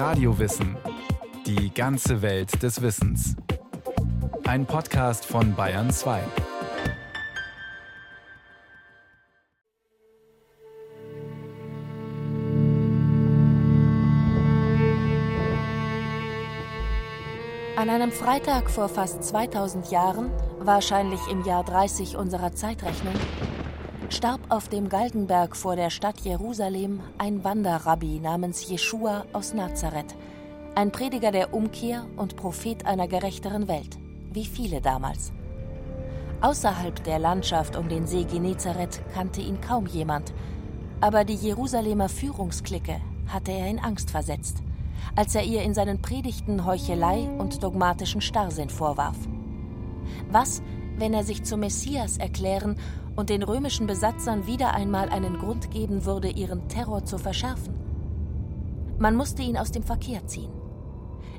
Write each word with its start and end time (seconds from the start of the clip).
Radiowissen. 0.00 0.78
Die 1.44 1.74
ganze 1.74 2.22
Welt 2.22 2.62
des 2.62 2.80
Wissens. 2.80 3.36
Ein 4.46 4.64
Podcast 4.64 5.26
von 5.26 5.54
Bayern 5.54 5.90
2. 5.90 6.22
An 17.76 17.90
einem 17.90 18.10
Freitag 18.10 18.70
vor 18.70 18.88
fast 18.88 19.22
2000 19.22 19.90
Jahren, 19.90 20.30
wahrscheinlich 20.60 21.20
im 21.30 21.44
Jahr 21.44 21.62
30 21.62 22.16
unserer 22.16 22.54
Zeitrechnung, 22.54 23.14
starb 24.12 24.40
auf 24.48 24.68
dem 24.68 24.88
Galgenberg 24.88 25.56
vor 25.56 25.76
der 25.76 25.88
Stadt 25.88 26.20
Jerusalem 26.20 27.00
ein 27.16 27.44
Wanderrabbi 27.44 28.18
namens 28.18 28.68
Jeschua 28.68 29.24
aus 29.32 29.54
Nazareth, 29.54 30.16
ein 30.74 30.90
Prediger 30.90 31.30
der 31.30 31.54
Umkehr 31.54 32.04
und 32.16 32.36
Prophet 32.36 32.86
einer 32.86 33.06
gerechteren 33.06 33.68
Welt, 33.68 33.98
wie 34.32 34.44
viele 34.44 34.80
damals. 34.80 35.32
Außerhalb 36.40 37.04
der 37.04 37.20
Landschaft 37.20 37.76
um 37.76 37.88
den 37.88 38.06
See 38.06 38.24
Genezareth 38.24 39.00
kannte 39.14 39.42
ihn 39.42 39.60
kaum 39.60 39.86
jemand, 39.86 40.32
aber 41.00 41.24
die 41.24 41.34
Jerusalemer 41.34 42.08
Führungsklicke 42.08 43.00
hatte 43.28 43.52
er 43.52 43.68
in 43.68 43.78
Angst 43.78 44.10
versetzt, 44.10 44.58
als 45.14 45.36
er 45.36 45.44
ihr 45.44 45.62
in 45.62 45.72
seinen 45.72 46.02
Predigten 46.02 46.66
Heuchelei 46.66 47.28
und 47.38 47.62
dogmatischen 47.62 48.20
Starrsinn 48.20 48.70
vorwarf. 48.70 49.16
Was, 50.30 50.62
wenn 51.00 51.14
er 51.14 51.24
sich 51.24 51.42
zum 51.42 51.60
Messias 51.60 52.18
erklären 52.18 52.76
und 53.16 53.30
den 53.30 53.42
römischen 53.42 53.86
Besatzern 53.86 54.46
wieder 54.46 54.74
einmal 54.74 55.08
einen 55.08 55.38
Grund 55.38 55.70
geben 55.70 56.04
würde, 56.04 56.28
ihren 56.28 56.68
Terror 56.68 57.04
zu 57.04 57.18
verschärfen. 57.18 57.74
Man 58.98 59.16
musste 59.16 59.42
ihn 59.42 59.56
aus 59.56 59.72
dem 59.72 59.82
Verkehr 59.82 60.26
ziehen. 60.26 60.52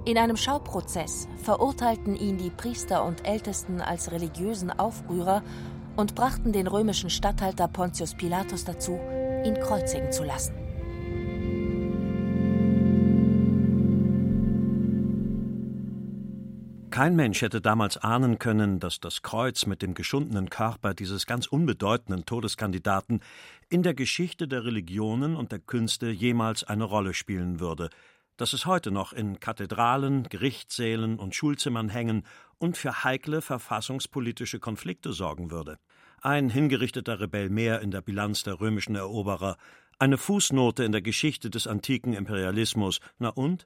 In 0.04 0.18
einem 0.18 0.36
Schauprozess 0.36 1.28
verurteilten 1.44 2.16
ihn 2.16 2.40
die 2.40 2.50
Priester 2.50 3.06
und 3.06 3.28
Ältesten 3.28 3.82
als 3.82 4.12
religiösen 4.12 4.72
Aufrührer 4.72 5.44
und 5.96 6.16
brachten 6.16 6.52
den 6.52 6.66
römischen 6.66 7.12
Statthalter 7.12 7.68
Pontius 7.68 8.16
Pilatus 8.16 8.66
dazu, 8.66 8.98
ihn 9.46 9.54
kreuzigen 9.60 10.12
zu 10.12 10.24
lassen. 10.24 10.61
Kein 17.02 17.16
Mensch 17.16 17.42
hätte 17.42 17.62
damals 17.62 17.98
ahnen 17.98 18.38
können, 18.38 18.80
dass 18.80 19.00
das 19.00 19.24
Kreuz 19.24 19.66
mit 19.66 19.82
dem 19.82 19.96
geschundenen 19.96 20.52
Körper 20.52 20.94
dieses 20.94 21.26
ganz 21.26 21.48
unbedeutenden 21.48 22.26
Todeskandidaten 22.26 23.22
in 23.70 23.82
der 23.82 23.96
Geschichte 23.96 24.48
der 24.48 24.66
Religionen 24.66 25.36
und 25.36 25.52
der 25.52 25.58
Künste 25.58 26.12
jemals 26.12 26.64
eine 26.64 26.84
Rolle 26.84 27.16
spielen 27.16 27.60
würde, 27.60 27.90
dass 28.38 28.54
es 28.54 28.68
heute 28.68 28.92
noch 28.92 29.14
in 29.14 29.40
Kathedralen, 29.40 30.26
Gerichtssälen 30.30 31.18
und 31.18 31.34
Schulzimmern 31.34 31.90
hängen 31.90 32.24
und 32.60 32.78
für 32.78 33.04
heikle 33.04 33.42
verfassungspolitische 33.42 34.60
Konflikte 34.60 35.12
sorgen 35.12 35.50
würde. 35.50 35.80
Ein 36.22 36.52
hingerichteter 36.52 37.20
Rebell 37.20 37.50
mehr 37.50 37.82
in 37.82 37.90
der 37.90 38.02
Bilanz 38.02 38.44
der 38.44 38.62
römischen 38.62 38.94
Eroberer, 38.94 39.58
eine 39.98 40.20
Fußnote 40.20 40.84
in 40.84 40.92
der 40.92 41.02
Geschichte 41.02 41.50
des 41.50 41.66
antiken 41.66 42.14
Imperialismus, 42.14 43.00
na 43.18 43.30
und? 43.30 43.66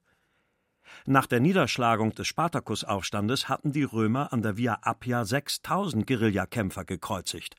Nach 1.05 1.25
der 1.25 1.39
Niederschlagung 1.39 2.13
des 2.13 2.27
Spartakusaufstandes 2.27 3.49
hatten 3.49 3.71
die 3.71 3.83
Römer 3.83 4.31
an 4.33 4.41
der 4.41 4.57
Via 4.57 4.79
Appia 4.81 5.25
6000 5.25 6.07
Guerillakämpfer 6.07 6.85
gekreuzigt. 6.85 7.55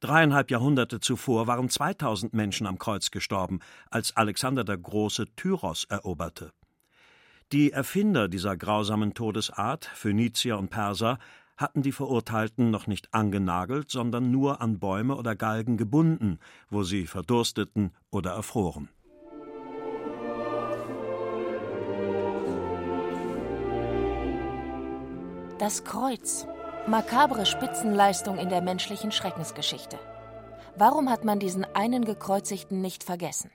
Dreieinhalb 0.00 0.50
Jahrhunderte 0.50 1.00
zuvor 1.00 1.46
waren 1.46 1.68
2000 1.68 2.32
Menschen 2.32 2.66
am 2.66 2.78
Kreuz 2.78 3.10
gestorben, 3.10 3.60
als 3.90 4.16
Alexander 4.16 4.64
der 4.64 4.78
Große 4.78 5.26
Tyros 5.36 5.84
eroberte. 5.84 6.52
Die 7.52 7.72
Erfinder 7.72 8.28
dieser 8.28 8.56
grausamen 8.56 9.12
Todesart, 9.12 9.84
Phönizier 9.84 10.56
und 10.56 10.70
Perser, 10.70 11.18
hatten 11.56 11.82
die 11.82 11.92
Verurteilten 11.92 12.70
noch 12.70 12.86
nicht 12.86 13.12
angenagelt, 13.12 13.90
sondern 13.90 14.30
nur 14.30 14.62
an 14.62 14.78
Bäume 14.78 15.16
oder 15.16 15.36
Galgen 15.36 15.76
gebunden, 15.76 16.38
wo 16.70 16.82
sie 16.82 17.06
verdursteten 17.06 17.92
oder 18.10 18.30
erfroren. 18.30 18.88
Das 25.60 25.84
Kreuz. 25.84 26.46
Makabre 26.86 27.44
Spitzenleistung 27.44 28.38
in 28.38 28.48
der 28.48 28.62
menschlichen 28.62 29.12
Schreckensgeschichte. 29.12 29.98
Warum 30.74 31.10
hat 31.10 31.26
man 31.26 31.38
diesen 31.38 31.66
einen 31.74 32.06
Gekreuzigten 32.06 32.80
nicht 32.80 33.04
vergessen? 33.04 33.50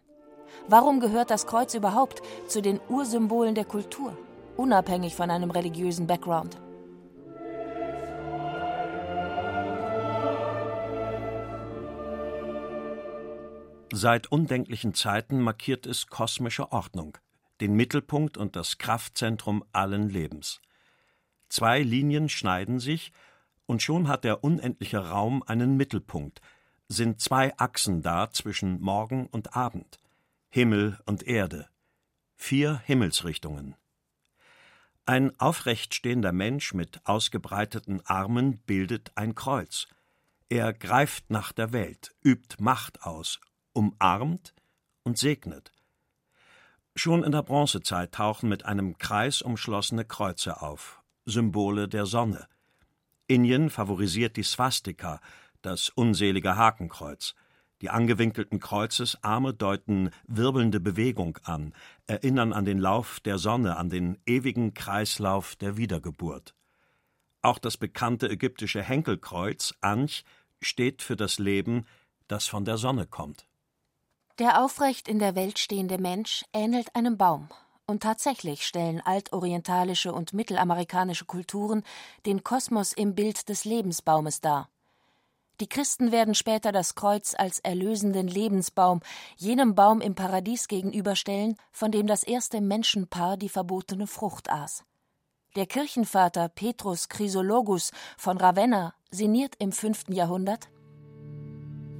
Warum 0.67 0.99
gehört 0.99 1.31
das 1.31 1.47
Kreuz 1.47 1.73
überhaupt 1.73 2.21
zu 2.47 2.61
den 2.61 2.79
Ursymbolen 2.89 3.55
der 3.55 3.65
Kultur, 3.65 4.15
unabhängig 4.55 5.15
von 5.15 5.31
einem 5.31 5.49
religiösen 5.49 6.05
Background? 6.05 6.61
Seit 13.91 14.31
undenklichen 14.31 14.93
Zeiten 14.93 15.39
markiert 15.39 15.87
es 15.87 16.05
kosmische 16.05 16.71
Ordnung, 16.71 17.17
den 17.61 17.73
Mittelpunkt 17.73 18.37
und 18.37 18.55
das 18.55 18.77
Kraftzentrum 18.77 19.63
allen 19.71 20.07
Lebens. 20.07 20.61
Zwei 21.49 21.81
Linien 21.81 22.29
schneiden 22.29 22.79
sich, 22.79 23.11
und 23.65 23.81
schon 23.81 24.07
hat 24.07 24.23
der 24.23 24.43
unendliche 24.43 25.09
Raum 25.09 25.43
einen 25.43 25.75
Mittelpunkt, 25.77 26.41
sind 26.87 27.19
zwei 27.19 27.57
Achsen 27.57 28.01
da 28.01 28.29
zwischen 28.29 28.79
Morgen 28.79 29.27
und 29.27 29.55
Abend, 29.55 29.97
Himmel 30.49 30.99
und 31.05 31.23
Erde, 31.23 31.67
vier 32.35 32.79
Himmelsrichtungen. 32.85 33.75
Ein 35.07 35.39
aufrecht 35.39 35.93
stehender 35.93 36.31
Mensch 36.31 36.73
mit 36.73 37.01
ausgebreiteten 37.05 38.05
Armen 38.05 38.57
bildet 38.59 39.11
ein 39.15 39.35
Kreuz. 39.35 39.87
Er 40.49 40.73
greift 40.73 41.29
nach 41.29 41.51
der 41.51 41.73
Welt, 41.73 42.15
übt 42.23 42.57
Macht 42.59 43.03
aus, 43.03 43.39
umarmt 43.73 44.53
und 45.03 45.17
segnet. 45.17 45.71
Schon 46.95 47.23
in 47.23 47.31
der 47.31 47.43
Bronzezeit 47.43 48.13
tauchen 48.13 48.49
mit 48.49 48.65
einem 48.65 48.97
Kreis 48.97 49.41
umschlossene 49.41 50.05
Kreuze 50.05 50.61
auf, 50.61 51.03
Symbole 51.25 51.87
der 51.87 52.05
Sonne. 52.05 52.47
Indien 53.27 53.69
favorisiert 53.69 54.37
die 54.37 54.43
Swastika, 54.43 55.19
das 55.61 55.89
unselige 55.89 56.55
Hakenkreuz. 56.55 57.35
Die 57.81 57.89
angewinkelten 57.89 58.59
Kreuzesarme 58.59 59.53
deuten 59.53 60.11
wirbelnde 60.27 60.79
Bewegung 60.79 61.37
an, 61.43 61.73
erinnern 62.07 62.53
an 62.53 62.65
den 62.65 62.79
Lauf 62.79 63.19
der 63.19 63.37
Sonne, 63.37 63.77
an 63.77 63.89
den 63.89 64.17
ewigen 64.25 64.73
Kreislauf 64.73 65.55
der 65.55 65.75
Wiedergeburt. 65.75 66.55
Auch 67.41 67.59
das 67.59 67.77
bekannte 67.77 68.29
ägyptische 68.29 68.81
Henkelkreuz, 68.81 69.73
Anch, 69.81 70.23
steht 70.61 71.01
für 71.01 71.15
das 71.15 71.37
Leben, 71.37 71.85
das 72.27 72.47
von 72.47 72.65
der 72.65 72.77
Sonne 72.77 73.05
kommt. 73.07 73.45
Der 74.39 74.63
aufrecht 74.63 75.07
in 75.07 75.19
der 75.19 75.35
Welt 75.35 75.59
stehende 75.59 75.97
Mensch 75.97 76.43
ähnelt 76.53 76.95
einem 76.95 77.17
Baum, 77.17 77.49
und 77.87 78.03
tatsächlich 78.03 78.65
stellen 78.65 79.01
altorientalische 79.01 80.13
und 80.13 80.33
mittelamerikanische 80.33 81.25
Kulturen 81.25 81.83
den 82.25 82.43
Kosmos 82.43 82.93
im 82.93 83.15
Bild 83.15 83.49
des 83.49 83.65
Lebensbaumes 83.65 84.41
dar. 84.41 84.69
Die 85.61 85.67
Christen 85.67 86.11
werden 86.11 86.35
später 86.35 86.73
das 86.73 86.95
Kreuz 86.95 87.33
als 87.33 87.59
erlösenden 87.59 88.27
Lebensbaum, 88.27 88.99
jenem 89.37 89.73
Baum 89.73 90.01
im 90.01 90.13
Paradies 90.13 90.67
gegenüberstellen, 90.67 91.55
von 91.71 91.91
dem 91.91 92.07
das 92.07 92.23
erste 92.23 92.59
Menschenpaar 92.59 93.37
die 93.37 93.47
verbotene 93.47 94.07
Frucht 94.07 94.49
aß. 94.49 94.83
Der 95.55 95.65
Kirchenvater 95.65 96.49
Petrus 96.49 97.07
Chrysologus 97.07 97.91
von 98.17 98.37
Ravenna 98.37 98.93
sinniert 99.11 99.55
im 99.59 99.71
fünften 99.71 100.11
Jahrhundert 100.11 100.69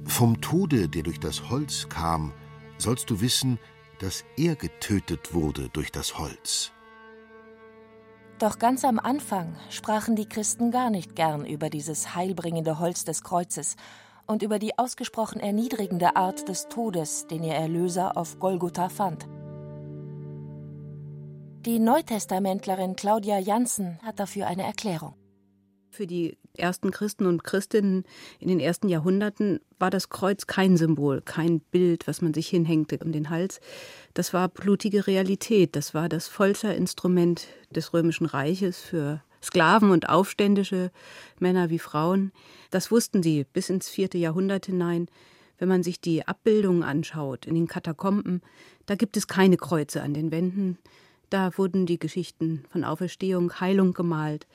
Vom 0.04 0.42
Tode, 0.42 0.90
der 0.90 1.02
durch 1.02 1.18
das 1.18 1.48
Holz 1.48 1.88
kam, 1.88 2.34
sollst 2.76 3.08
du 3.08 3.22
wissen, 3.22 3.58
dass 4.00 4.24
er 4.36 4.56
getötet 4.56 5.34
wurde 5.34 5.68
durch 5.70 5.92
das 5.92 6.18
Holz. 6.18 6.72
Doch 8.38 8.58
ganz 8.58 8.84
am 8.84 8.98
Anfang 8.98 9.56
sprachen 9.70 10.14
die 10.14 10.28
Christen 10.28 10.70
gar 10.70 10.90
nicht 10.90 11.16
gern 11.16 11.46
über 11.46 11.70
dieses 11.70 12.14
heilbringende 12.14 12.78
Holz 12.78 13.04
des 13.04 13.22
Kreuzes 13.22 13.76
und 14.26 14.42
über 14.42 14.58
die 14.58 14.78
ausgesprochen 14.78 15.40
erniedrigende 15.40 16.16
Art 16.16 16.48
des 16.48 16.68
Todes, 16.68 17.26
den 17.28 17.42
ihr 17.42 17.54
Erlöser 17.54 18.16
auf 18.16 18.38
Golgotha 18.38 18.88
fand. 18.88 19.26
Die 21.64 21.78
Neutestamentlerin 21.78 22.94
Claudia 22.94 23.38
Janssen 23.38 23.98
hat 24.02 24.20
dafür 24.20 24.46
eine 24.46 24.64
Erklärung. 24.64 25.14
Für 25.90 26.06
die 26.06 26.38
ersten 26.58 26.90
Christen 26.90 27.26
und 27.26 27.44
Christinnen 27.44 28.04
in 28.38 28.48
den 28.48 28.60
ersten 28.60 28.88
Jahrhunderten 28.88 29.60
war 29.78 29.90
das 29.90 30.08
Kreuz 30.08 30.46
kein 30.46 30.76
Symbol, 30.76 31.22
kein 31.22 31.60
Bild, 31.60 32.06
was 32.06 32.22
man 32.22 32.34
sich 32.34 32.48
hinhängte 32.48 32.98
um 33.04 33.12
den 33.12 33.30
Hals. 33.30 33.60
Das 34.14 34.32
war 34.32 34.48
blutige 34.48 35.06
Realität, 35.06 35.76
das 35.76 35.94
war 35.94 36.08
das 36.08 36.28
Folterinstrument 36.28 37.46
des 37.70 37.92
römischen 37.92 38.26
Reiches 38.26 38.80
für 38.80 39.22
Sklaven 39.42 39.90
und 39.90 40.08
Aufständische, 40.08 40.90
Männer 41.38 41.70
wie 41.70 41.78
Frauen. 41.78 42.32
Das 42.70 42.90
wussten 42.90 43.22
sie 43.22 43.44
bis 43.52 43.70
ins 43.70 43.88
vierte 43.88 44.18
Jahrhundert 44.18 44.66
hinein. 44.66 45.08
Wenn 45.58 45.68
man 45.68 45.82
sich 45.82 46.00
die 46.00 46.26
Abbildungen 46.26 46.82
anschaut 46.82 47.46
in 47.46 47.54
den 47.54 47.66
Katakomben, 47.66 48.42
da 48.86 48.94
gibt 48.94 49.16
es 49.16 49.26
keine 49.26 49.56
Kreuze 49.56 50.02
an 50.02 50.14
den 50.14 50.30
Wänden. 50.30 50.78
Da 51.30 51.56
wurden 51.56 51.86
die 51.86 51.98
Geschichten 51.98 52.64
von 52.70 52.84
Auferstehung, 52.84 53.60
Heilung 53.60 53.94
gemalt. 53.94 54.46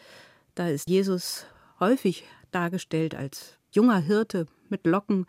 Da 0.55 0.67
ist 0.67 0.89
Jesus 0.89 1.45
häufig 1.81 2.23
dargestellt 2.51 3.13
als 3.15 3.57
junger 3.73 3.99
Hirte 3.99 4.45
mit 4.69 4.85
Locken. 4.85 5.25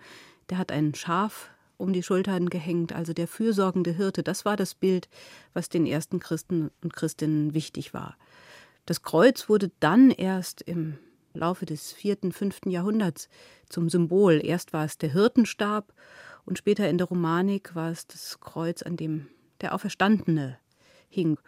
Der 0.50 0.58
hat 0.58 0.70
ein 0.70 0.94
Schaf 0.94 1.50
um 1.78 1.92
die 1.92 2.04
Schultern 2.04 2.48
gehängt, 2.48 2.92
also 2.92 3.12
der 3.12 3.26
fürsorgende 3.26 3.90
Hirte. 3.90 4.22
Das 4.22 4.44
war 4.44 4.56
das 4.56 4.76
Bild, 4.76 5.08
was 5.52 5.68
den 5.68 5.84
ersten 5.86 6.20
Christen 6.20 6.70
und 6.80 6.94
Christinnen 6.94 7.54
wichtig 7.54 7.92
war. 7.92 8.16
Das 8.86 9.02
Kreuz 9.02 9.48
wurde 9.48 9.72
dann 9.80 10.10
erst 10.10 10.62
im 10.62 10.98
Laufe 11.34 11.66
des 11.66 11.92
vierten, 11.92 12.30
fünften 12.30 12.70
Jahrhunderts 12.70 13.28
zum 13.68 13.88
Symbol. 13.88 14.40
Erst 14.44 14.72
war 14.72 14.84
es 14.84 14.98
der 14.98 15.12
Hirtenstab 15.12 15.92
und 16.44 16.58
später 16.58 16.88
in 16.88 16.98
der 16.98 17.08
Romanik 17.08 17.74
war 17.74 17.90
es 17.90 18.06
das 18.06 18.38
Kreuz, 18.40 18.82
an 18.82 18.96
dem 18.96 19.28
der 19.60 19.74
Auferstandene 19.74 20.58
hing. 21.08 21.38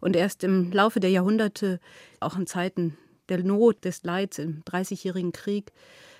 Und 0.00 0.16
erst 0.16 0.44
im 0.44 0.70
Laufe 0.72 1.00
der 1.00 1.10
Jahrhunderte, 1.10 1.80
auch 2.20 2.36
in 2.36 2.46
Zeiten 2.46 2.96
der 3.28 3.42
Not, 3.42 3.84
des 3.84 4.02
Leids 4.04 4.38
im 4.38 4.62
Dreißigjährigen 4.64 5.32
Krieg, 5.32 5.72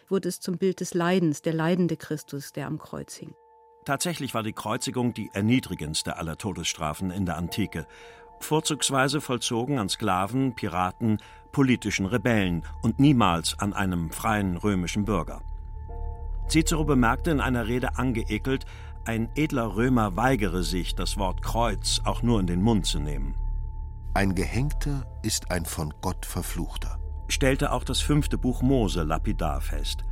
wurde 0.09 0.29
es 0.29 0.41
zum 0.41 0.59
Bild 0.59 0.81
des 0.81 0.95
Leidens, 0.95 1.43
der 1.43 1.55
leidende 1.55 1.97
Christus, 1.97 2.53
der 2.53 2.67
am 2.67 2.79
Kreuz 2.79 3.15
hing. 3.15 3.35
Tatsächlich 3.85 4.35
war 4.35 4.43
die 4.43 4.53
Kreuzigung 4.53 5.13
die 5.13 5.31
erniedrigendste 5.33 6.17
aller 6.17 6.39
Todesstrafen 6.39 7.11
in 7.11 7.27
der 7.27 7.37
Antike, 7.37 7.87
vorzugsweise 8.39 9.21
vollzogen 9.21 9.79
an 9.79 9.89
Sklaven, 9.89 10.55
Piraten, 10.55 11.19
politischen 11.51 12.07
Rebellen 12.07 12.65
und 12.83 13.01
niemals 13.01 13.59
an 13.59 13.73
einem 13.73 14.11
freien 14.11 14.57
römischen 14.57 15.05
Bürger. 15.05 15.43
Cicero 16.49 16.85
bemerkte 16.85 17.31
in 17.31 17.41
einer 17.41 17.67
Rede 17.67 17.97
angeekelt, 17.97 18.67
ein 19.05 19.31
edler 19.35 19.75
Römer 19.75 20.17
weigere 20.17 20.63
sich, 20.63 20.95
das 20.95 21.17
Wort 21.17 21.43
Kreuz 21.43 22.01
auch 22.05 22.23
nur 22.23 22.39
in 22.39 22.47
den 22.47 22.63
Mund 22.63 22.87
zu 22.87 23.01
nehmen. 23.01 23.35
Ein 24.15 24.35
Gehängter 24.35 25.07
ist 25.23 25.51
ein 25.51 25.65
von 25.65 25.95
Gott 26.03 26.27
verfluchter, 26.27 26.99
stellte 27.29 27.73
auch 27.73 27.83
das 27.83 28.01
fünfte 28.01 28.37
Buch 28.37 28.61
Mose 28.61 29.05
lapidar 29.05 29.63
fest. 29.63 30.05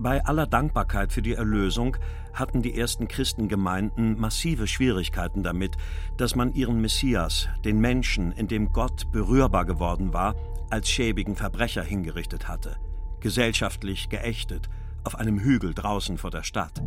Bei 0.00 0.24
aller 0.24 0.48
Dankbarkeit 0.48 1.12
für 1.12 1.22
die 1.22 1.34
Erlösung 1.34 1.96
hatten 2.32 2.60
die 2.60 2.76
ersten 2.76 3.06
Christengemeinden 3.06 4.18
massive 4.18 4.66
Schwierigkeiten 4.66 5.44
damit, 5.44 5.76
dass 6.16 6.34
man 6.34 6.52
ihren 6.54 6.80
Messias, 6.80 7.48
den 7.64 7.78
Menschen, 7.78 8.32
in 8.32 8.48
dem 8.48 8.72
Gott 8.72 9.12
berührbar 9.12 9.64
geworden 9.64 10.12
war, 10.12 10.34
als 10.68 10.90
schäbigen 10.90 11.36
Verbrecher 11.36 11.84
hingerichtet 11.84 12.48
hatte, 12.48 12.78
gesellschaftlich 13.20 14.08
geächtet, 14.08 14.68
auf 15.04 15.14
einem 15.14 15.38
Hügel 15.38 15.72
draußen 15.72 16.18
vor 16.18 16.32
der 16.32 16.42
Stadt. 16.42 16.82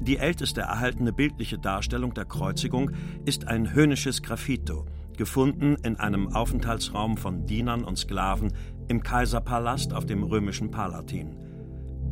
Die 0.00 0.18
älteste 0.18 0.60
erhaltene 0.60 1.12
bildliche 1.12 1.58
Darstellung 1.58 2.14
der 2.14 2.24
Kreuzigung 2.24 2.92
ist 3.24 3.48
ein 3.48 3.72
höhnisches 3.72 4.22
Graffito, 4.22 4.86
gefunden 5.18 5.76
in 5.82 5.96
einem 5.96 6.34
Aufenthaltsraum 6.34 7.18
von 7.18 7.44
Dienern 7.44 7.84
und 7.84 7.98
Sklaven 7.98 8.54
im 8.88 9.02
Kaiserpalast 9.02 9.92
auf 9.92 10.06
dem 10.06 10.22
römischen 10.22 10.70
Palatin. 10.70 11.36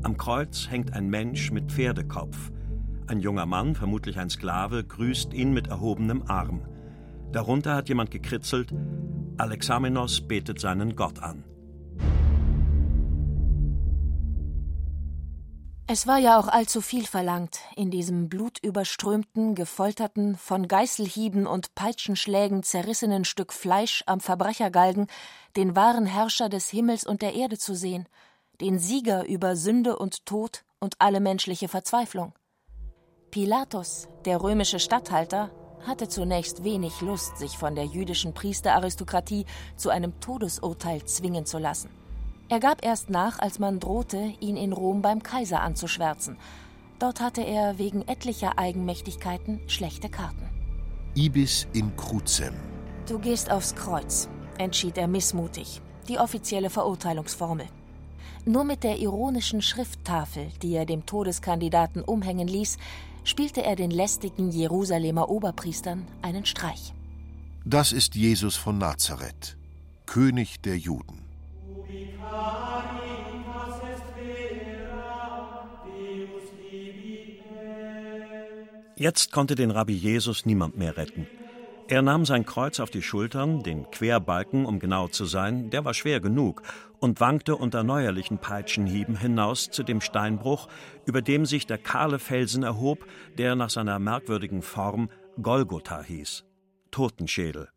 Am 0.02 0.18
Kreuz 0.18 0.68
hängt 0.68 0.92
ein 0.92 1.08
Mensch 1.08 1.50
mit 1.50 1.72
Pferdekopf. 1.72 2.52
Ein 3.06 3.20
junger 3.20 3.46
Mann, 3.46 3.74
vermutlich 3.74 4.18
ein 4.18 4.28
Sklave, 4.28 4.84
grüßt 4.84 5.32
ihn 5.32 5.54
mit 5.54 5.68
erhobenem 5.68 6.24
Arm. 6.26 6.60
Darunter 7.32 7.74
hat 7.74 7.88
jemand 7.88 8.10
gekritzelt: 8.10 8.74
Alexamenos 9.38 10.20
betet 10.20 10.60
seinen 10.60 10.96
Gott 10.96 11.22
an. 11.22 11.44
Es 15.88 16.06
war 16.06 16.18
ja 16.18 16.38
auch 16.38 16.48
allzu 16.48 16.80
viel 16.80 17.06
verlangt, 17.06 17.60
in 17.76 17.90
diesem 17.90 18.28
blutüberströmten, 18.28 19.54
gefolterten, 19.54 20.36
von 20.36 20.66
Geißelhieben 20.66 21.46
und 21.46 21.74
Peitschenschlägen 21.76 22.64
zerrissenen 22.64 23.24
Stück 23.24 23.52
Fleisch 23.52 24.02
am 24.06 24.18
Verbrechergalgen 24.20 25.06
den 25.56 25.76
wahren 25.76 26.06
Herrscher 26.06 26.48
des 26.48 26.68
Himmels 26.70 27.06
und 27.06 27.22
der 27.22 27.34
Erde 27.34 27.56
zu 27.58 27.74
sehen– 27.74 28.08
den 28.60 28.78
Sieger 28.78 29.26
über 29.26 29.56
Sünde 29.56 29.98
und 29.98 30.24
Tod 30.26 30.64
und 30.80 30.96
alle 30.98 31.20
menschliche 31.20 31.68
Verzweiflung. 31.68 32.32
Pilatus, 33.30 34.08
der 34.24 34.42
römische 34.42 34.78
Statthalter, 34.78 35.50
hatte 35.86 36.08
zunächst 36.08 36.64
wenig 36.64 37.00
Lust, 37.00 37.38
sich 37.38 37.58
von 37.58 37.74
der 37.74 37.84
jüdischen 37.84 38.32
Priesteraristokratie 38.32 39.44
zu 39.76 39.90
einem 39.90 40.18
Todesurteil 40.20 41.04
zwingen 41.04 41.44
zu 41.44 41.58
lassen. 41.58 41.90
Er 42.48 42.60
gab 42.60 42.84
erst 42.84 43.10
nach, 43.10 43.40
als 43.40 43.58
man 43.58 43.80
drohte, 43.80 44.32
ihn 44.40 44.56
in 44.56 44.72
Rom 44.72 45.02
beim 45.02 45.22
Kaiser 45.22 45.62
anzuschwärzen. 45.62 46.36
Dort 47.00 47.20
hatte 47.20 47.42
er 47.42 47.78
wegen 47.78 48.06
etlicher 48.06 48.58
Eigenmächtigkeiten 48.58 49.60
schlechte 49.66 50.08
Karten. 50.08 50.48
Ibis 51.16 51.66
in 51.72 51.96
crucem. 51.96 52.54
Du 53.08 53.18
gehst 53.18 53.50
aufs 53.50 53.74
Kreuz, 53.74 54.28
entschied 54.58 54.96
er 54.96 55.08
missmutig. 55.08 55.82
Die 56.08 56.18
offizielle 56.18 56.70
Verurteilungsformel. 56.70 57.66
Nur 58.44 58.62
mit 58.62 58.84
der 58.84 58.98
ironischen 59.00 59.60
Schrifttafel, 59.60 60.48
die 60.62 60.74
er 60.74 60.86
dem 60.86 61.04
Todeskandidaten 61.04 62.02
umhängen 62.02 62.46
ließ, 62.46 62.78
spielte 63.24 63.64
er 63.64 63.74
den 63.74 63.90
lästigen 63.90 64.52
Jerusalemer 64.52 65.28
Oberpriestern 65.28 66.06
einen 66.22 66.46
Streich. 66.46 66.94
Das 67.64 67.90
ist 67.90 68.14
Jesus 68.14 68.54
von 68.54 68.78
Nazareth, 68.78 69.56
König 70.06 70.60
der 70.60 70.78
Juden. 70.78 71.25
Jetzt 78.98 79.30
konnte 79.30 79.54
den 79.54 79.70
Rabbi 79.70 79.92
Jesus 79.92 80.46
niemand 80.46 80.78
mehr 80.78 80.96
retten. 80.96 81.26
Er 81.88 82.02
nahm 82.02 82.24
sein 82.24 82.46
Kreuz 82.46 82.80
auf 82.80 82.90
die 82.90 83.02
Schultern, 83.02 83.62
den 83.62 83.90
Querbalken, 83.90 84.64
um 84.64 84.80
genau 84.80 85.06
zu 85.06 85.26
sein, 85.26 85.70
der 85.70 85.84
war 85.84 85.94
schwer 85.94 86.18
genug, 86.20 86.62
und 86.98 87.20
wankte 87.20 87.54
unter 87.56 87.84
neuerlichen 87.84 88.38
Peitschenhieben 88.38 89.16
hinaus 89.16 89.70
zu 89.70 89.82
dem 89.82 90.00
Steinbruch, 90.00 90.66
über 91.04 91.22
dem 91.22 91.46
sich 91.46 91.66
der 91.66 91.78
kahle 91.78 92.18
Felsen 92.18 92.62
erhob, 92.62 93.06
der 93.38 93.54
nach 93.54 93.70
seiner 93.70 93.98
merkwürdigen 93.98 94.62
Form 94.62 95.10
Golgotha 95.40 96.02
hieß. 96.02 96.44
Totenschädel. 96.90 97.68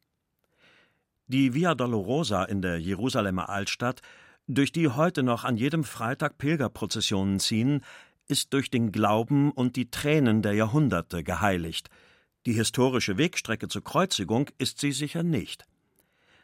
Die 1.30 1.54
Via 1.54 1.74
Dolorosa 1.74 2.44
in 2.44 2.62
der 2.62 2.78
Jerusalemer 2.80 3.48
Altstadt, 3.50 4.02
durch 4.48 4.74
die 4.74 4.90
heute 4.90 5.24
noch 5.24 5.46
an 5.46 5.56
jedem 5.56 5.84
Freitag 5.84 6.38
Pilgerprozessionen 6.38 7.40
ziehen, 7.40 7.82
ist 8.28 8.54
durch 8.54 8.70
den 8.70 8.92
Glauben 8.92 9.52
und 9.52 9.78
die 9.78 9.90
Tränen 9.90 10.42
der 10.42 10.54
Jahrhunderte 10.54 11.24
geheiligt– 11.24 11.90
die 12.46 12.54
historische 12.54 13.18
Wegstrecke 13.18 13.68
zur 13.68 13.84
Kreuzigung 13.84 14.50
ist 14.58 14.80
sie 14.80 14.92
sicher 14.92 15.24
nicht. 15.24 15.66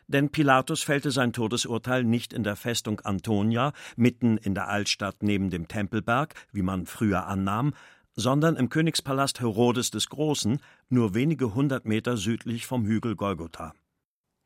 Denn 0.08 0.30
Pilatus 0.30 0.84
fällte 0.84 1.10
sein 1.10 1.34
Todesurteil 1.34 2.04
nicht 2.04 2.34
in 2.34 2.44
der 2.44 2.56
Festung 2.56 3.00
Antonia, 3.00 3.72
mitten 3.96 4.38
in 4.38 4.54
der 4.54 4.68
Altstadt 4.68 5.24
neben 5.24 5.50
dem 5.50 5.68
Tempelberg, 5.68 6.36
wie 6.52 6.62
man 6.62 6.86
früher 6.86 7.26
annahm, 7.26 7.74
sondern 8.14 8.56
im 8.56 8.70
Königspalast 8.70 9.40
Herodes 9.40 9.90
des 9.90 10.10
Großen, 10.10 10.60
nur 10.90 11.16
wenige 11.16 11.56
hundert 11.56 11.86
Meter 11.86 12.18
südlich 12.18 12.66
vom 12.66 12.86
Hügel 12.86 13.16
Golgotha. 13.16 13.74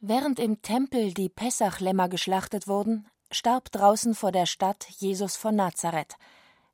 Während 0.02 0.40
im 0.40 0.62
Tempel 0.62 1.14
die 1.14 1.28
Pessachlämmer 1.28 2.08
geschlachtet 2.08 2.70
wurden, 2.70 3.06
starb 3.32 3.70
draußen 3.74 4.16
vor 4.16 4.32
der 4.32 4.46
Stadt 4.46 4.86
Jesus 4.88 5.36
von 5.36 5.58
Nazareth, 5.58 6.16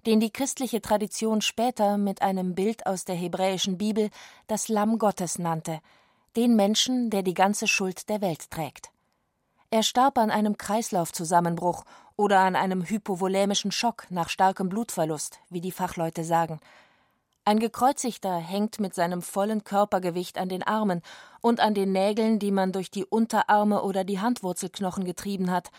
den 0.06 0.20
die 0.20 0.30
christliche 0.30 0.80
Tradition 0.80 1.42
später 1.42 1.98
mit 1.98 2.22
einem 2.22 2.54
Bild 2.54 2.86
aus 2.86 3.04
der 3.04 3.16
hebräischen 3.16 3.80
Bibel 3.80 4.12
das 4.46 4.68
Lamm 4.68 5.00
Gottes 5.00 5.40
nannte, 5.40 5.80
den 6.36 6.56
Menschen, 6.56 7.10
der 7.10 7.24
die 7.24 7.34
ganze 7.34 7.68
Schuld 7.68 8.10
der 8.10 8.22
Welt 8.22 8.52
trägt. 8.52 8.92
Er 9.72 9.82
starb 9.82 10.20
an 10.20 10.30
einem 10.30 10.58
Kreislaufzusammenbruch 10.60 11.84
oder 12.18 12.42
an 12.42 12.56
einem 12.56 12.88
hypovolämischen 12.88 13.72
Schock 13.72 14.06
nach 14.12 14.30
starkem 14.30 14.70
Blutverlust, 14.70 15.40
wie 15.50 15.62
die 15.62 15.72
Fachleute 15.72 16.24
sagen. 16.24 16.60
Ein 17.48 17.60
Gekreuzigter 17.60 18.38
hängt 18.38 18.80
mit 18.80 18.96
seinem 18.96 19.22
vollen 19.22 19.64
Körpergewicht 19.64 20.40
an 20.40 20.50
den 20.50 20.64
Armen 20.64 21.04
und 21.42 21.60
an 21.60 21.76
den 21.76 21.92
Nägeln, 21.92 22.40
die 22.40 22.50
man 22.50 22.72
durch 22.72 22.90
die 22.90 23.06
Unterarme 23.06 23.84
oder 23.84 24.04
die 24.04 24.20
Handwurzelknochen 24.20 25.06
getrieben 25.06 25.52
hat, 25.52 25.70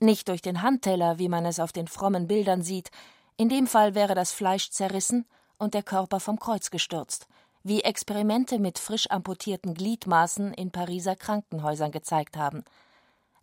nicht 0.00 0.28
durch 0.28 0.42
den 0.42 0.60
Handteller, 0.60 1.18
wie 1.18 1.30
man 1.30 1.46
es 1.46 1.60
auf 1.60 1.72
den 1.72 1.88
frommen 1.88 2.26
Bildern 2.26 2.60
sieht, 2.60 2.90
in 3.38 3.48
dem 3.48 3.66
Fall 3.66 3.94
wäre 3.94 4.14
das 4.14 4.32
Fleisch 4.32 4.68
zerrissen 4.68 5.24
und 5.56 5.72
der 5.72 5.82
Körper 5.82 6.20
vom 6.20 6.38
Kreuz 6.38 6.70
gestürzt, 6.70 7.26
wie 7.62 7.80
Experimente 7.80 8.58
mit 8.58 8.78
frisch 8.78 9.10
amputierten 9.10 9.72
Gliedmaßen 9.72 10.52
in 10.52 10.72
Pariser 10.72 11.16
Krankenhäusern 11.16 11.90
gezeigt 11.90 12.36
haben. 12.36 12.64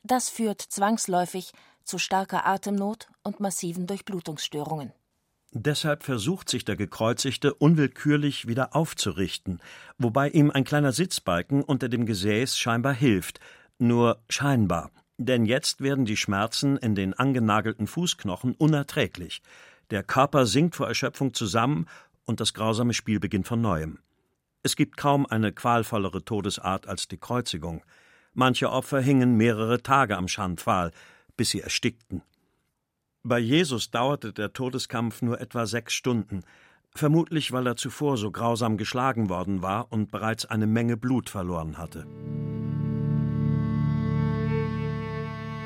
Das 0.04 0.30
führt 0.30 0.62
zwangsläufig 0.62 1.52
zu 1.84 1.98
starker 1.98 2.46
Atemnot 2.46 3.08
und 3.24 3.40
massiven 3.40 3.88
Durchblutungsstörungen. 3.88 4.94
Deshalb 5.54 6.04
versucht 6.04 6.48
sich 6.48 6.64
der 6.64 6.78
Gekreuzigte 6.78 7.54
unwillkürlich 7.54 8.48
wieder 8.48 8.74
aufzurichten, 8.74 9.60
wobei 9.98 10.30
ihm 10.30 10.50
ein 10.50 10.64
kleiner 10.64 10.94
Sitzbalken 10.94 11.62
unter 11.62 11.90
dem 11.90 12.06
Gesäß 12.06 12.58
scheinbar 12.58 12.94
hilft, 12.94 13.42
nur 13.78 14.22
scheinbar, 14.30 14.92
denn 15.18 15.46
jetzt 15.46 15.82
werden 15.82 16.06
die 16.06 16.16
Schmerzen 16.16 16.78
in 16.78 16.96
den 16.96 17.14
angenagelten 17.14 17.88
Fußknochen 17.88 18.54
unerträglich. 18.54 19.42
Der 19.90 20.04
Körper 20.04 20.46
sinkt 20.46 20.78
vor 20.78 20.88
Erschöpfung 20.88 21.34
zusammen 21.34 21.88
und 22.24 22.40
das 22.40 22.54
grausame 22.54 22.94
Spiel 22.94 23.20
beginnt 23.20 23.48
von 23.48 23.60
neuem. 23.60 24.00
Es 24.64 24.78
gibt 24.78 24.96
kaum 24.96 25.26
eine 25.26 25.52
qualvollere 25.52 26.24
Todesart 26.24 26.88
als 26.88 27.10
die 27.10 27.18
Kreuzigung. 27.18 27.84
Manche 28.34 28.72
Opfer 28.72 29.02
hingen 29.02 29.36
mehrere 29.36 29.84
Tage 29.84 30.16
am 30.16 30.30
Schandpfahl, 30.30 30.92
bis 31.36 31.50
sie 31.50 31.60
erstickten. 31.60 32.22
Bei 33.24 33.38
Jesus 33.38 33.92
dauerte 33.92 34.34
der 34.34 34.52
Todeskampf 34.52 35.22
nur 35.22 35.40
etwa 35.40 35.68
sechs 35.68 35.94
Stunden, 35.94 36.42
vermutlich 36.90 37.52
weil 37.52 37.68
er 37.68 37.76
zuvor 37.76 38.18
so 38.18 38.32
grausam 38.32 38.78
geschlagen 38.78 39.30
worden 39.30 39.62
war 39.62 39.92
und 39.92 40.10
bereits 40.10 40.46
eine 40.48 40.66
Menge 40.66 40.98
Blut 40.98 41.30
verloren 41.30 41.78
hatte. 41.78 42.08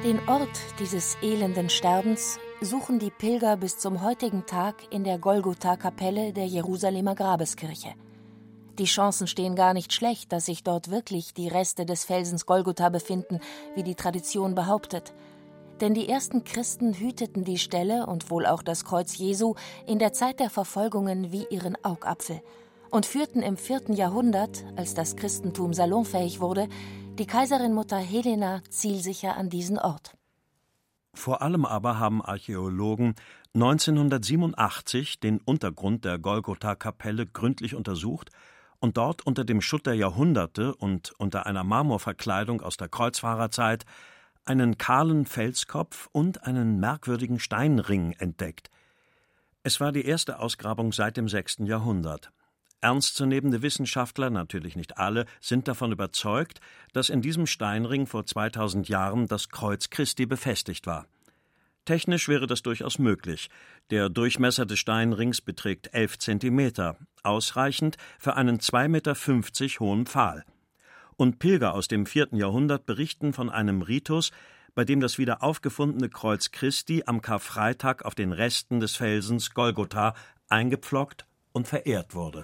Den 0.03 0.19
Ort 0.27 0.59
dieses 0.79 1.17
elenden 1.21 1.69
Sterbens 1.69 2.39
suchen 2.59 2.99
die 2.99 3.09
Pilger 3.09 3.55
bis 3.55 3.77
zum 3.77 4.01
heutigen 4.01 4.45
Tag 4.45 4.75
in 4.91 5.05
der 5.05 5.17
Golgotha-Kapelle 5.17 6.33
der 6.33 6.47
Jerusalemer 6.47 7.15
Grabeskirche. 7.15 7.93
Die 8.77 8.83
Chancen 8.83 9.27
stehen 9.27 9.55
gar 9.55 9.73
nicht 9.73 9.93
schlecht, 9.93 10.33
dass 10.33 10.47
sich 10.47 10.61
dort 10.61 10.91
wirklich 10.91 11.33
die 11.33 11.47
Reste 11.47 11.85
des 11.85 12.03
Felsens 12.03 12.45
Golgotha 12.45 12.89
befinden, 12.89 13.39
wie 13.75 13.83
die 13.83 13.95
Tradition 13.95 14.53
behauptet. 14.53 15.13
Denn 15.81 15.93
die 15.93 16.07
ersten 16.07 16.45
Christen 16.45 16.93
hüteten 16.93 17.43
die 17.43 17.57
Stelle 17.57 18.05
und 18.05 18.29
wohl 18.29 18.45
auch 18.45 18.63
das 18.63 18.85
Kreuz 18.85 19.17
Jesu 19.17 19.55
in 19.85 19.99
der 19.99 20.13
Zeit 20.13 20.39
der 20.39 20.49
Verfolgungen 20.49 21.31
wie 21.31 21.45
ihren 21.49 21.75
Augapfel 21.83 22.41
und 22.91 23.05
führten 23.05 23.41
im 23.41 23.57
vierten 23.57 23.93
Jahrhundert, 23.93 24.63
als 24.77 24.93
das 24.93 25.17
Christentum 25.17 25.73
salonfähig 25.73 26.39
wurde, 26.39 26.69
die 27.19 27.25
Kaiserin 27.25 27.73
Mutter 27.73 27.97
Helena 27.97 28.61
zielsicher 28.69 29.35
an 29.35 29.49
diesen 29.49 29.77
Ort. 29.77 30.15
Vor 31.13 31.41
allem 31.41 31.65
aber 31.65 31.99
haben 31.99 32.21
Archäologen 32.21 33.15
1987 33.53 35.19
den 35.19 35.39
Untergrund 35.39 36.05
der 36.05 36.19
Golgotha-Kapelle 36.19 37.25
gründlich 37.25 37.75
untersucht 37.75 38.29
und 38.79 38.97
dort 38.97 39.25
unter 39.25 39.45
dem 39.45 39.61
Schutt 39.61 39.85
der 39.85 39.95
Jahrhunderte 39.95 40.75
und 40.75 41.13
unter 41.17 41.45
einer 41.45 41.63
Marmorverkleidung 41.63 42.61
aus 42.61 42.77
der 42.77 42.89
Kreuzfahrerzeit 42.89 43.85
einen 44.45 44.77
kahlen 44.77 45.25
Felskopf 45.25 46.07
und 46.11 46.43
einen 46.43 46.79
merkwürdigen 46.79 47.39
Steinring 47.39 48.13
entdeckt. 48.13 48.69
Es 49.63 49.79
war 49.79 49.91
die 49.91 50.05
erste 50.05 50.39
Ausgrabung 50.39 50.93
seit 50.93 51.17
dem 51.17 51.27
6. 51.27 51.59
Jahrhundert. 51.65 52.31
Ernstzunehmende 52.81 53.63
Wissenschaftler, 53.63 54.29
natürlich 54.29 54.75
nicht 54.75 54.97
alle, 54.99 55.25
sind 55.41 55.67
davon 55.67 55.91
überzeugt, 55.91 56.59
dass 56.93 57.09
in 57.09 57.21
diesem 57.21 57.47
Steinring 57.47 58.05
vor 58.05 58.25
2000 58.27 58.87
Jahren 58.87 59.25
das 59.25 59.49
Kreuz 59.49 59.89
Christi 59.89 60.27
befestigt 60.27 60.85
war. 60.85 61.07
Technisch 61.85 62.27
wäre 62.27 62.47
das 62.47 62.61
durchaus 62.61 62.99
möglich. 62.99 63.49
Der 63.89 64.09
Durchmesser 64.09 64.65
des 64.65 64.79
Steinrings 64.79 65.41
beträgt 65.41 65.93
11 65.93 66.19
Zentimeter, 66.19 66.97
ausreichend 67.23 67.97
für 68.19 68.35
einen 68.35 68.59
2,50 68.59 68.87
Meter 68.89 69.79
hohen 69.79 70.05
Pfahl. 70.05 70.45
Und 71.17 71.39
Pilger 71.39 71.73
aus 71.73 71.87
dem 71.87 72.05
4. 72.05 72.29
Jahrhundert 72.31 72.85
berichten 72.85 73.31
von 73.31 73.49
einem 73.49 73.81
Ritus, 73.81 74.31
bei 74.73 74.83
dem 74.83 74.99
das 74.99 75.17
wieder 75.17 75.41
aufgefundene 75.41 76.09
Kreuz 76.09 76.51
Christi 76.51 77.03
am 77.05 77.21
Karfreitag 77.21 78.03
auf 78.03 78.15
den 78.15 78.33
Resten 78.33 78.81
des 78.81 78.97
Felsens 78.97 79.53
Golgotha 79.53 80.13
eingepflockt 80.49 81.25
und 81.53 81.67
verehrt 81.67 82.13
wurde. 82.13 82.43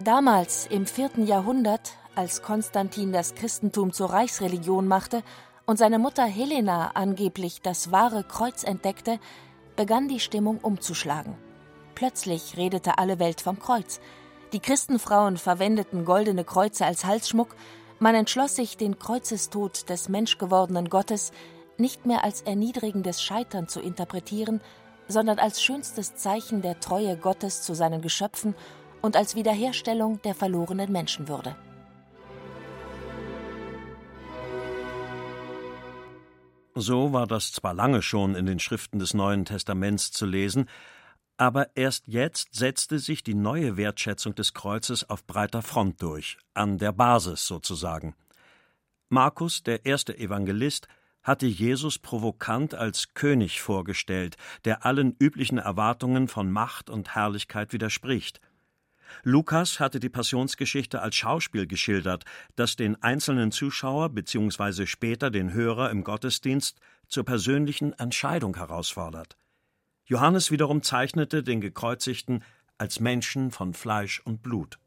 Damals, 0.00 0.66
im 0.70 0.86
vierten 0.86 1.26
Jahrhundert, 1.26 1.92
als 2.14 2.40
Konstantin 2.40 3.12
das 3.12 3.34
Christentum 3.34 3.92
zur 3.92 4.10
Reichsreligion 4.10 4.88
machte 4.88 5.22
und 5.66 5.76
seine 5.76 5.98
Mutter 5.98 6.24
Helena 6.24 6.92
angeblich 6.94 7.60
das 7.60 7.92
wahre 7.92 8.24
Kreuz 8.24 8.64
entdeckte, 8.64 9.20
begann 9.76 10.08
die 10.08 10.20
Stimmung 10.20 10.58
umzuschlagen. 10.58 11.36
Plötzlich 11.98 12.56
redete 12.56 12.96
alle 12.98 13.18
Welt 13.18 13.40
vom 13.40 13.58
Kreuz. 13.58 13.98
Die 14.52 14.60
Christenfrauen 14.60 15.36
verwendeten 15.36 16.04
goldene 16.04 16.44
Kreuze 16.44 16.86
als 16.86 17.04
Halsschmuck, 17.04 17.56
man 17.98 18.14
entschloss 18.14 18.54
sich, 18.54 18.76
den 18.76 19.00
Kreuzestod 19.00 19.88
des 19.88 20.08
menschgewordenen 20.08 20.90
Gottes 20.90 21.32
nicht 21.76 22.06
mehr 22.06 22.22
als 22.22 22.42
erniedrigendes 22.42 23.20
Scheitern 23.20 23.66
zu 23.66 23.80
interpretieren, 23.80 24.60
sondern 25.08 25.40
als 25.40 25.60
schönstes 25.60 26.14
Zeichen 26.14 26.62
der 26.62 26.78
Treue 26.78 27.16
Gottes 27.16 27.62
zu 27.62 27.74
seinen 27.74 28.00
Geschöpfen 28.00 28.54
und 29.02 29.16
als 29.16 29.34
Wiederherstellung 29.34 30.22
der 30.22 30.36
verlorenen 30.36 30.92
Menschenwürde. 30.92 31.56
So 36.76 37.12
war 37.12 37.26
das 37.26 37.50
zwar 37.50 37.74
lange 37.74 38.02
schon 38.02 38.36
in 38.36 38.46
den 38.46 38.60
Schriften 38.60 39.00
des 39.00 39.14
Neuen 39.14 39.44
Testaments 39.44 40.12
zu 40.12 40.26
lesen, 40.26 40.68
aber 41.38 41.76
erst 41.76 42.08
jetzt 42.08 42.54
setzte 42.54 42.98
sich 42.98 43.22
die 43.22 43.34
neue 43.34 43.76
Wertschätzung 43.76 44.34
des 44.34 44.54
Kreuzes 44.54 45.08
auf 45.08 45.24
breiter 45.24 45.62
Front 45.62 46.02
durch, 46.02 46.36
an 46.52 46.78
der 46.78 46.92
Basis 46.92 47.46
sozusagen. 47.46 48.14
Markus, 49.08 49.62
der 49.62 49.86
erste 49.86 50.18
Evangelist, 50.18 50.88
hatte 51.22 51.46
Jesus 51.46 51.98
provokant 51.98 52.74
als 52.74 53.14
König 53.14 53.60
vorgestellt, 53.60 54.36
der 54.64 54.84
allen 54.84 55.14
üblichen 55.18 55.58
Erwartungen 55.58 56.26
von 56.26 56.50
Macht 56.50 56.90
und 56.90 57.14
Herrlichkeit 57.14 57.72
widerspricht. 57.72 58.40
Lukas 59.22 59.80
hatte 59.80 60.00
die 60.00 60.10
Passionsgeschichte 60.10 61.00
als 61.00 61.16
Schauspiel 61.16 61.66
geschildert, 61.66 62.24
das 62.56 62.76
den 62.76 63.02
einzelnen 63.02 63.52
Zuschauer 63.52 64.10
bzw. 64.10 64.86
später 64.86 65.30
den 65.30 65.52
Hörer 65.52 65.90
im 65.90 66.02
Gottesdienst 66.02 66.80
zur 67.06 67.24
persönlichen 67.24 67.92
Entscheidung 67.94 68.56
herausfordert. 68.56 69.36
Johannes 70.08 70.50
wiederum 70.50 70.82
zeichnete 70.82 71.42
den 71.42 71.60
Gekreuzigten 71.60 72.42
als 72.78 72.98
Menschen 72.98 73.50
von 73.50 73.74
Fleisch 73.74 74.22
und 74.24 74.42
Blut. 74.42 74.78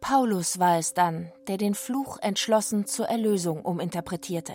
Paulus 0.00 0.60
war 0.60 0.78
es 0.78 0.94
dann, 0.94 1.32
der 1.48 1.56
den 1.56 1.74
Fluch 1.74 2.18
entschlossen 2.20 2.86
zur 2.86 3.06
Erlösung 3.06 3.64
uminterpretierte. 3.64 4.52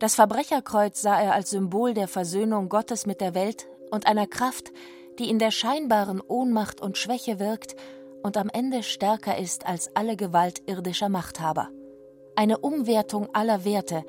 Das 0.00 0.16
Verbrecherkreuz 0.16 1.00
sah 1.00 1.20
er 1.20 1.32
als 1.34 1.50
Symbol 1.50 1.94
der 1.94 2.08
Versöhnung 2.08 2.68
Gottes 2.68 3.06
mit 3.06 3.20
der 3.20 3.34
Welt 3.34 3.68
und 3.92 4.08
einer 4.08 4.26
Kraft, 4.26 4.72
die 5.20 5.30
in 5.30 5.38
der 5.38 5.52
scheinbaren 5.52 6.20
Ohnmacht 6.20 6.80
und 6.80 6.98
Schwäche 6.98 7.38
wirkt 7.38 7.76
und 8.24 8.36
am 8.36 8.50
Ende 8.52 8.82
stärker 8.82 9.38
ist 9.38 9.64
als 9.64 9.94
alle 9.94 10.16
Gewalt 10.16 10.62
irdischer 10.66 11.08
Machthaber. 11.08 11.68
Eine 12.34 12.58
Umwertung 12.58 13.32
aller 13.32 13.64
Werte, 13.64 14.02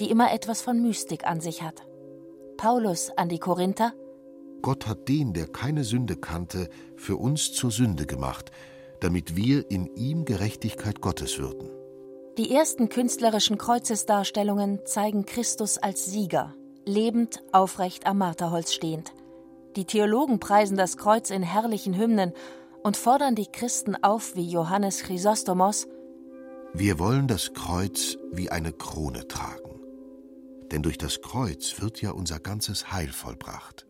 die 0.00 0.10
immer 0.10 0.32
etwas 0.32 0.62
von 0.62 0.82
Mystik 0.82 1.24
an 1.24 1.40
sich 1.40 1.62
hat. 1.62 1.86
Paulus 2.56 3.10
an 3.16 3.28
die 3.28 3.38
Korinther 3.38 3.92
Gott 4.62 4.86
hat 4.86 5.08
den, 5.08 5.32
der 5.32 5.48
keine 5.48 5.84
Sünde 5.84 6.16
kannte, 6.16 6.68
für 6.96 7.16
uns 7.16 7.52
zur 7.52 7.70
Sünde 7.70 8.06
gemacht, 8.06 8.50
damit 9.00 9.36
wir 9.36 9.70
in 9.70 9.86
ihm 9.96 10.24
Gerechtigkeit 10.24 11.00
Gottes 11.00 11.38
würden. 11.38 11.68
Die 12.38 12.54
ersten 12.54 12.88
künstlerischen 12.88 13.58
Kreuzesdarstellungen 13.58 14.80
zeigen 14.86 15.26
Christus 15.26 15.76
als 15.76 16.06
Sieger, 16.06 16.54
lebend 16.86 17.42
aufrecht 17.52 18.06
am 18.06 18.18
Marterholz 18.18 18.72
stehend. 18.72 19.12
Die 19.76 19.84
Theologen 19.84 20.38
preisen 20.38 20.76
das 20.76 20.96
Kreuz 20.96 21.30
in 21.30 21.42
herrlichen 21.42 21.96
Hymnen 21.96 22.32
und 22.82 22.96
fordern 22.96 23.34
die 23.34 23.46
Christen 23.46 23.96
auf 24.02 24.34
wie 24.36 24.48
Johannes 24.48 25.02
Chrysostomos 25.02 25.88
Wir 26.72 26.98
wollen 26.98 27.26
das 27.26 27.52
Kreuz 27.52 28.16
wie 28.30 28.50
eine 28.50 28.72
Krone 28.72 29.28
tragen. 29.28 29.80
Denn 30.70 30.82
durch 30.82 30.96
das 30.96 31.20
Kreuz 31.20 31.82
wird 31.82 32.00
ja 32.00 32.12
unser 32.12 32.38
ganzes 32.38 32.92
Heil 32.92 33.12
vollbracht. 33.12 33.86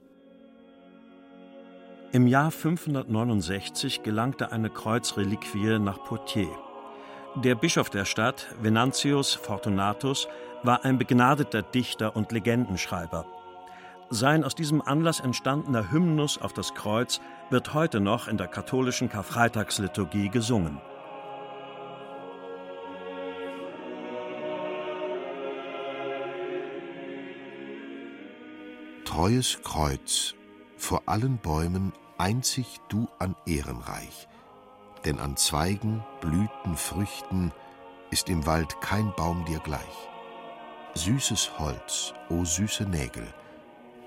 Im 2.14 2.26
Jahr 2.26 2.50
569 2.50 4.02
gelangte 4.02 4.52
eine 4.52 4.68
Kreuzreliquie 4.68 5.78
nach 5.78 6.04
Poitiers. 6.04 6.50
Der 7.36 7.54
Bischof 7.54 7.88
der 7.88 8.04
Stadt, 8.04 8.54
Venantius 8.60 9.32
Fortunatus, 9.32 10.28
war 10.62 10.84
ein 10.84 10.98
begnadeter 10.98 11.62
Dichter 11.62 12.14
und 12.14 12.30
Legendenschreiber. 12.30 13.24
Sein 14.10 14.44
aus 14.44 14.54
diesem 14.54 14.82
Anlass 14.82 15.20
entstandener 15.20 15.90
Hymnus 15.90 16.36
auf 16.36 16.52
das 16.52 16.74
Kreuz 16.74 17.22
wird 17.48 17.72
heute 17.72 17.98
noch 17.98 18.28
in 18.28 18.36
der 18.36 18.48
katholischen 18.48 19.08
Karfreitagsliturgie 19.08 20.28
gesungen. 20.28 20.82
Treues 29.06 29.62
Kreuz, 29.62 30.34
vor 30.76 31.04
allen 31.06 31.38
Bäumen 31.38 31.94
einzig 32.18 32.78
du 32.88 33.08
an 33.18 33.36
Ehrenreich, 33.46 34.28
denn 35.04 35.18
an 35.18 35.36
Zweigen, 35.36 36.04
Blüten, 36.20 36.76
Früchten 36.76 37.52
ist 38.10 38.28
im 38.28 38.46
Wald 38.46 38.80
kein 38.80 39.12
Baum 39.16 39.44
dir 39.44 39.60
gleich. 39.60 40.08
Süßes 40.94 41.58
Holz, 41.58 42.12
o 42.28 42.44
süße 42.44 42.84
Nägel, 42.84 43.26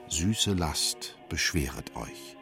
süße 0.07 0.53
Last 0.53 1.17
beschweret 1.29 1.95
euch. 1.95 2.37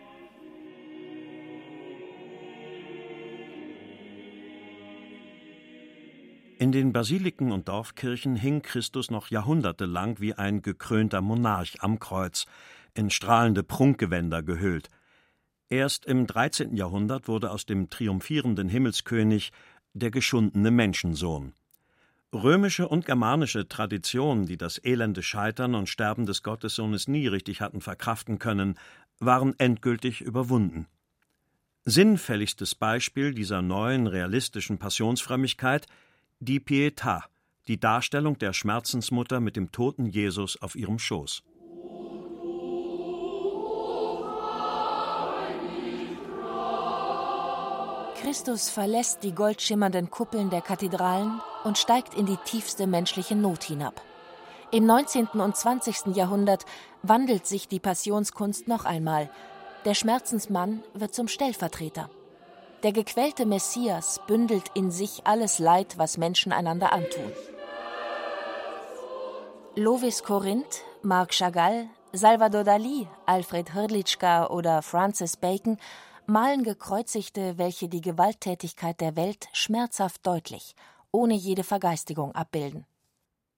In 6.60 6.72
den 6.72 6.94
Basiliken 6.94 7.52
und 7.52 7.68
Dorfkirchen 7.68 8.38
hing 8.38 8.62
Christus 8.62 9.12
noch 9.12 9.30
jahrhundertelang 9.30 10.22
wie 10.22 10.34
ein 10.34 10.62
gekrönter 10.62 11.20
Monarch 11.20 11.78
am 11.82 12.00
Kreuz, 12.00 12.46
in 12.94 13.10
strahlende 13.10 13.64
Prunkgewänder 13.64 14.44
gehüllt. 14.44 14.90
Erst 15.74 16.06
im 16.06 16.28
13. 16.28 16.76
Jahrhundert 16.76 17.28
wurde 17.28 17.50
aus 17.50 17.66
dem 17.66 17.90
triumphierenden 17.90 18.70
Himmelskönig 18.70 19.52
der 19.94 20.12
geschundene 20.12 20.70
Menschensohn. 20.70 21.54
Römische 22.32 22.88
und 22.88 23.08
germanische 23.08 23.68
Traditionen, 23.68 24.46
die 24.46 24.58
das 24.58 24.80
elende 24.84 25.24
Scheitern 25.24 25.74
und 25.74 25.90
Sterben 25.90 26.28
des 26.28 26.44
Gottessohnes 26.44 27.08
nie 27.08 27.26
richtig 27.26 27.62
hatten 27.62 27.82
verkraften 27.82 28.38
können, 28.38 28.78
waren 29.18 29.58
endgültig 29.58 30.22
überwunden. 30.22 30.86
Sinnfälligstes 31.86 32.76
Beispiel 32.76 33.34
dieser 33.34 33.64
neuen 33.64 34.06
realistischen 34.06 34.78
Passionsfrömmigkeit 34.78 35.88
die 36.40 36.60
Pietà, 36.60 37.24
die 37.68 37.80
Darstellung 37.80 38.38
der 38.38 38.54
Schmerzensmutter 38.54 39.40
mit 39.40 39.56
dem 39.56 39.72
toten 39.72 40.06
Jesus 40.06 40.62
auf 40.62 40.76
ihrem 40.76 41.00
Schoß. 41.00 41.42
Christus 48.24 48.70
verlässt 48.70 49.22
die 49.24 49.36
goldschimmernden 49.36 50.10
Kuppeln 50.10 50.50
der 50.50 50.62
Kathedralen 50.62 51.42
und 51.66 51.78
steigt 51.78 52.14
in 52.14 52.26
die 52.26 52.38
tiefste 52.38 52.88
menschliche 52.88 53.36
Not 53.36 53.66
hinab. 53.66 54.02
Im 54.72 54.86
19. 54.86 55.28
und 55.34 55.58
20. 55.58 56.16
Jahrhundert 56.16 56.64
wandelt 57.02 57.46
sich 57.46 57.68
die 57.68 57.82
Passionskunst 57.82 58.70
noch 58.70 58.86
einmal. 58.86 59.30
Der 59.84 59.94
Schmerzensmann 59.94 60.84
wird 60.94 61.14
zum 61.14 61.28
Stellvertreter. 61.28 62.10
Der 62.84 62.94
gequälte 62.94 63.46
Messias 63.46 64.22
bündelt 64.26 64.72
in 64.74 64.90
sich 64.90 65.28
alles 65.28 65.60
Leid, 65.60 65.98
was 65.98 66.18
Menschen 66.18 66.54
einander 66.54 66.94
antun. 66.94 67.30
Lovis 69.76 70.24
Corinth, 70.24 70.82
Marc 71.02 71.34
Chagall, 71.34 71.90
Salvador 72.14 72.64
Dali, 72.64 73.06
Alfred 73.26 73.74
Hrdlicka 73.74 74.48
oder 74.48 74.82
Francis 74.82 75.36
Bacon 75.36 75.78
malen 76.28 76.64
Gekreuzigte, 76.64 77.58
welche 77.58 77.90
die 77.90 78.02
Gewalttätigkeit 78.02 79.00
der 79.02 79.16
Welt 79.16 79.48
schmerzhaft 79.54 80.26
deutlich, 80.26 80.76
ohne 81.12 81.36
jede 81.36 81.64
Vergeistigung 81.64 82.34
abbilden. 82.34 82.86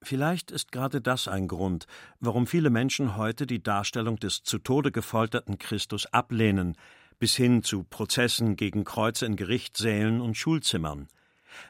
Vielleicht 0.01 0.51
ist 0.51 0.71
gerade 0.71 1.01
das 1.01 1.27
ein 1.27 1.47
Grund, 1.47 1.87
warum 2.19 2.45
viele 2.45 2.69
Menschen 2.69 3.17
heute 3.17 3.47
die 3.47 3.63
Darstellung 3.63 4.17
des 4.17 4.43
zu 4.43 4.59
Tode 4.59 4.91
gefolterten 4.91 5.57
Christus 5.57 6.05
ablehnen, 6.05 6.77
bis 7.17 7.35
hin 7.35 7.63
zu 7.63 7.83
Prozessen 7.83 8.55
gegen 8.55 8.83
Kreuze 8.83 9.25
in 9.25 9.35
Gerichtssälen 9.35 10.21
und 10.21 10.37
Schulzimmern. 10.37 11.07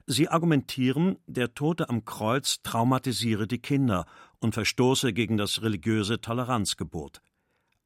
Sie 0.06 0.28
argumentieren, 0.28 1.18
der 1.28 1.54
Tote 1.54 1.90
am 1.90 2.06
Kreuz 2.06 2.62
traumatisiere 2.64 3.48
die 3.48 3.60
Kinder 3.60 4.06
und 4.40 4.54
verstoße 4.54 5.14
gegen 5.14 5.38
das 5.38 5.62
religiöse 5.62 6.20
Toleranzgebot. 6.20 7.22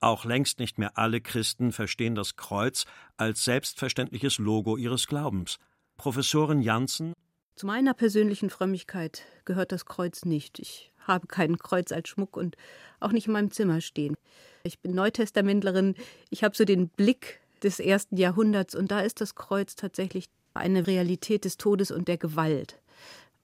Auch 0.01 0.24
längst 0.24 0.60
nicht 0.60 0.77
mehr 0.77 0.98
alle 0.98 1.20
Christen 1.20 1.74
verstehen 1.74 2.15
das 2.15 2.38
Kreuz 2.38 2.86
als 3.18 3.44
selbstverständliches 3.44 4.38
Logo 4.38 4.77
ihres 4.77 5.08
Glaubens. 5.08 5.58
Professorin 5.98 6.62
Janssen 6.62 7.13
Zu 7.56 7.65
meiner 7.65 7.94
persönlichen 7.94 8.50
Frömmigkeit 8.50 9.24
gehört 9.44 9.74
das 9.74 9.86
Kreuz 9.86 10.24
nicht. 10.24 10.60
Ich 10.60 10.94
habe 11.00 11.27
kein 11.27 11.58
Kreuz 11.58 11.91
als 11.91 12.08
Schmuck 12.08 12.38
und 12.38 12.56
auch 13.01 13.12
nicht 13.12 13.27
in 13.27 13.34
meinem 13.34 13.51
Zimmer 13.51 13.82
stehen. 13.82 14.15
Ich 14.63 14.79
bin 14.79 14.96
Neutestamentlerin. 14.96 15.96
Ich 16.29 16.46
habe 16.46 16.56
so 16.56 16.63
den 16.63 16.88
Blick 16.88 17.41
des 17.62 17.82
ersten 17.82 18.15
Jahrhunderts 18.15 18.75
und 18.75 18.91
da 18.91 19.01
ist 19.01 19.20
das 19.20 19.36
Kreuz 19.36 19.75
tatsächlich 19.75 20.29
eine 20.53 20.88
Realität 20.88 21.44
des 21.44 21.58
Todes 21.58 21.91
und 21.91 22.08
der 22.08 22.18
Gewalt. 22.18 22.79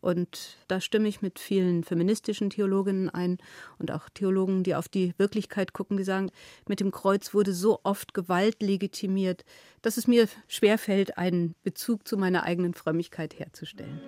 Und 0.06 0.58
da 0.68 0.82
stimme 0.82 1.08
ich 1.08 1.24
mit 1.24 1.40
vielen 1.40 1.84
feministischen 1.84 2.52
Theologinnen 2.52 3.10
ein 3.10 3.40
und 3.80 3.90
auch 3.90 4.08
Theologen, 4.08 4.62
die 4.62 4.76
auf 4.76 4.88
die 4.88 5.16
Wirklichkeit 5.18 5.74
gucken, 5.74 5.98
die 5.98 6.04
sagen, 6.04 6.30
mit 6.68 6.80
dem 6.80 6.92
Kreuz 6.92 7.34
wurde 7.34 7.54
so 7.54 7.80
oft 7.82 8.14
Gewalt 8.14 8.62
legitimiert, 8.62 9.46
dass 9.82 9.98
es 9.98 10.06
mir 10.06 10.28
schwerfällt, 10.48 11.18
einen 11.18 11.56
Bezug 11.64 12.08
zu 12.08 12.18
meiner 12.18 12.44
eigenen 12.44 12.76
Frömmigkeit 12.76 13.40
herzustellen. 13.40 14.00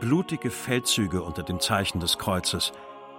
Blutige 0.00 0.50
Feldzüge 0.50 1.22
unter 1.22 1.42
dem 1.42 1.60
Zeichen 1.60 2.00
des 2.00 2.16
Kreuzes, 2.16 2.72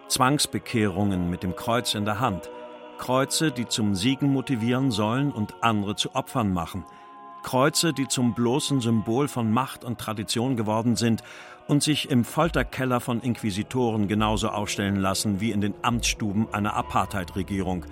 Zwangsbekehrungen 0.08 1.30
mit 1.30 1.44
dem 1.44 1.56
Kreuz 1.56 1.94
in 1.94 2.06
der 2.06 2.20
Hand, 2.20 2.50
Kreuze, 2.98 3.52
die 3.52 3.68
zum 3.68 3.94
Siegen 3.94 4.30
motivieren 4.30 4.90
sollen 4.90 5.32
und 5.32 5.54
andere 5.62 5.96
zu 5.96 6.16
Opfern 6.16 6.52
machen– 6.52 6.84
Kreuze, 7.44 7.94
die 7.94 8.08
zum 8.08 8.34
bloßen 8.34 8.82
Symbol 8.82 9.28
von 9.28 9.52
Macht 9.52 9.84
und 9.84 10.00
Tradition 10.00 10.58
geworden 10.58 10.96
sind 10.96 11.22
und 11.68 11.84
sich 11.84 12.10
im 12.10 12.26
Folterkeller 12.26 13.00
von 13.00 13.22
Inquisitoren 13.22 14.08
genauso 14.08 14.50
aufstellen 14.50 14.96
lassen 14.96 15.40
wie 15.40 15.52
in 15.52 15.62
den 15.62 15.76
Amtsstuben 15.82 16.48
einer 16.52 16.74
Apartheidregierung. 16.74 17.86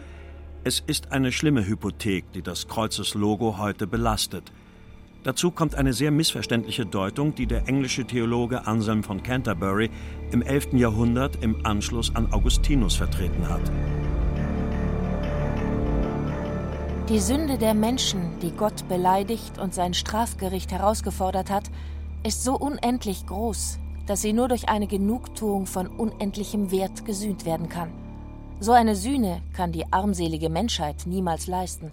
Es 0.63 0.79
ist 0.79 1.11
eine 1.11 1.31
schlimme 1.31 1.65
Hypothek, 1.65 2.31
die 2.33 2.41
das 2.41 2.67
Kreuzeslogo 2.67 3.57
heute 3.57 3.87
belastet. 3.87 4.51
Dazu 5.23 5.51
kommt 5.51 5.75
eine 5.75 5.93
sehr 5.93 6.09
missverständliche 6.09 6.85
Deutung, 6.85 7.35
die 7.35 7.45
der 7.45 7.67
englische 7.67 8.05
Theologe 8.05 8.65
Anselm 8.65 9.03
von 9.03 9.21
Canterbury 9.21 9.91
im 10.31 10.41
11. 10.41 10.73
Jahrhundert 10.73 11.43
im 11.43 11.63
Anschluss 11.63 12.15
an 12.15 12.33
Augustinus 12.33 12.95
vertreten 12.95 13.47
hat. 13.47 13.71
Die 17.09 17.19
Sünde 17.19 17.57
der 17.57 17.73
Menschen, 17.73 18.39
die 18.41 18.51
Gott 18.51 18.87
beleidigt 18.87 19.57
und 19.57 19.73
sein 19.73 19.93
Strafgericht 19.93 20.71
herausgefordert 20.71 21.49
hat, 21.49 21.69
ist 22.23 22.43
so 22.43 22.55
unendlich 22.55 23.25
groß, 23.25 23.79
dass 24.05 24.21
sie 24.21 24.33
nur 24.33 24.47
durch 24.47 24.69
eine 24.69 24.87
Genugtuung 24.87 25.65
von 25.65 25.87
unendlichem 25.87 26.71
Wert 26.71 27.03
gesühnt 27.03 27.43
werden 27.43 27.69
kann. 27.69 27.89
So 28.59 28.71
eine 28.71 28.95
Sühne 28.95 29.41
kann 29.53 29.71
die 29.71 29.91
armselige 29.91 30.49
Menschheit 30.49 31.03
niemals 31.05 31.47
leisten. 31.47 31.91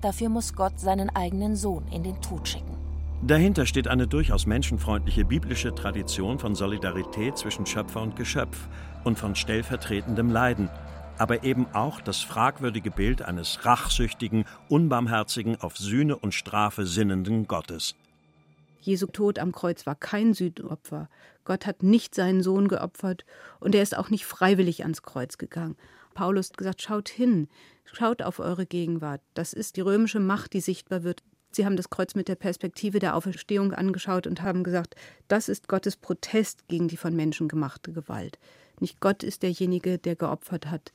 Dafür 0.00 0.28
muss 0.28 0.54
Gott 0.54 0.78
seinen 0.78 1.10
eigenen 1.10 1.56
Sohn 1.56 1.82
in 1.90 2.04
den 2.04 2.20
Tod 2.22 2.48
schicken. 2.48 2.76
Dahinter 3.22 3.66
steht 3.66 3.88
eine 3.88 4.06
durchaus 4.06 4.46
menschenfreundliche 4.46 5.24
biblische 5.24 5.74
Tradition 5.74 6.38
von 6.38 6.54
Solidarität 6.54 7.36
zwischen 7.36 7.66
Schöpfer 7.66 8.00
und 8.00 8.16
Geschöpf 8.16 8.68
und 9.02 9.18
von 9.18 9.34
stellvertretendem 9.34 10.30
Leiden– 10.30 10.70
aber 11.18 11.44
eben 11.44 11.66
auch 11.72 12.00
das 12.00 12.20
fragwürdige 12.20 12.90
Bild 12.90 13.22
eines 13.22 13.64
rachsüchtigen, 13.64 14.44
unbarmherzigen, 14.68 15.60
auf 15.60 15.76
Sühne 15.76 16.16
und 16.16 16.34
Strafe 16.34 16.86
sinnenden 16.86 17.46
Gottes. 17.46 17.94
Jesu 18.80 19.06
Tod 19.06 19.38
am 19.38 19.52
Kreuz 19.52 19.86
war 19.86 19.94
kein 19.94 20.34
Sühnopfer. 20.34 21.08
Gott 21.44 21.66
hat 21.66 21.82
nicht 21.82 22.14
seinen 22.14 22.42
Sohn 22.42 22.68
geopfert 22.68 23.24
und 23.58 23.74
er 23.74 23.82
ist 23.82 23.96
auch 23.96 24.10
nicht 24.10 24.26
freiwillig 24.26 24.82
ans 24.82 25.02
Kreuz 25.02 25.38
gegangen. 25.38 25.76
Paulus 26.12 26.50
hat 26.50 26.58
gesagt, 26.58 26.82
schaut 26.82 27.08
hin, 27.08 27.48
schaut 27.84 28.22
auf 28.22 28.38
eure 28.38 28.66
Gegenwart. 28.66 29.20
Das 29.34 29.52
ist 29.52 29.76
die 29.76 29.80
römische 29.80 30.20
Macht, 30.20 30.52
die 30.52 30.60
sichtbar 30.60 31.02
wird. 31.02 31.22
Sie 31.50 31.64
haben 31.64 31.76
das 31.76 31.88
Kreuz 31.88 32.14
mit 32.14 32.28
der 32.28 32.34
Perspektive 32.34 32.98
der 32.98 33.14
Auferstehung 33.16 33.72
angeschaut 33.72 34.26
und 34.26 34.42
haben 34.42 34.64
gesagt, 34.64 34.96
das 35.28 35.48
ist 35.48 35.68
Gottes 35.68 35.96
Protest 35.96 36.66
gegen 36.68 36.88
die 36.88 36.96
von 36.96 37.14
Menschen 37.14 37.48
gemachte 37.48 37.92
Gewalt. 37.92 38.38
Nicht 38.80 39.00
Gott 39.00 39.22
ist 39.22 39.42
derjenige, 39.42 39.98
der 39.98 40.16
geopfert 40.16 40.70
hat. 40.70 40.92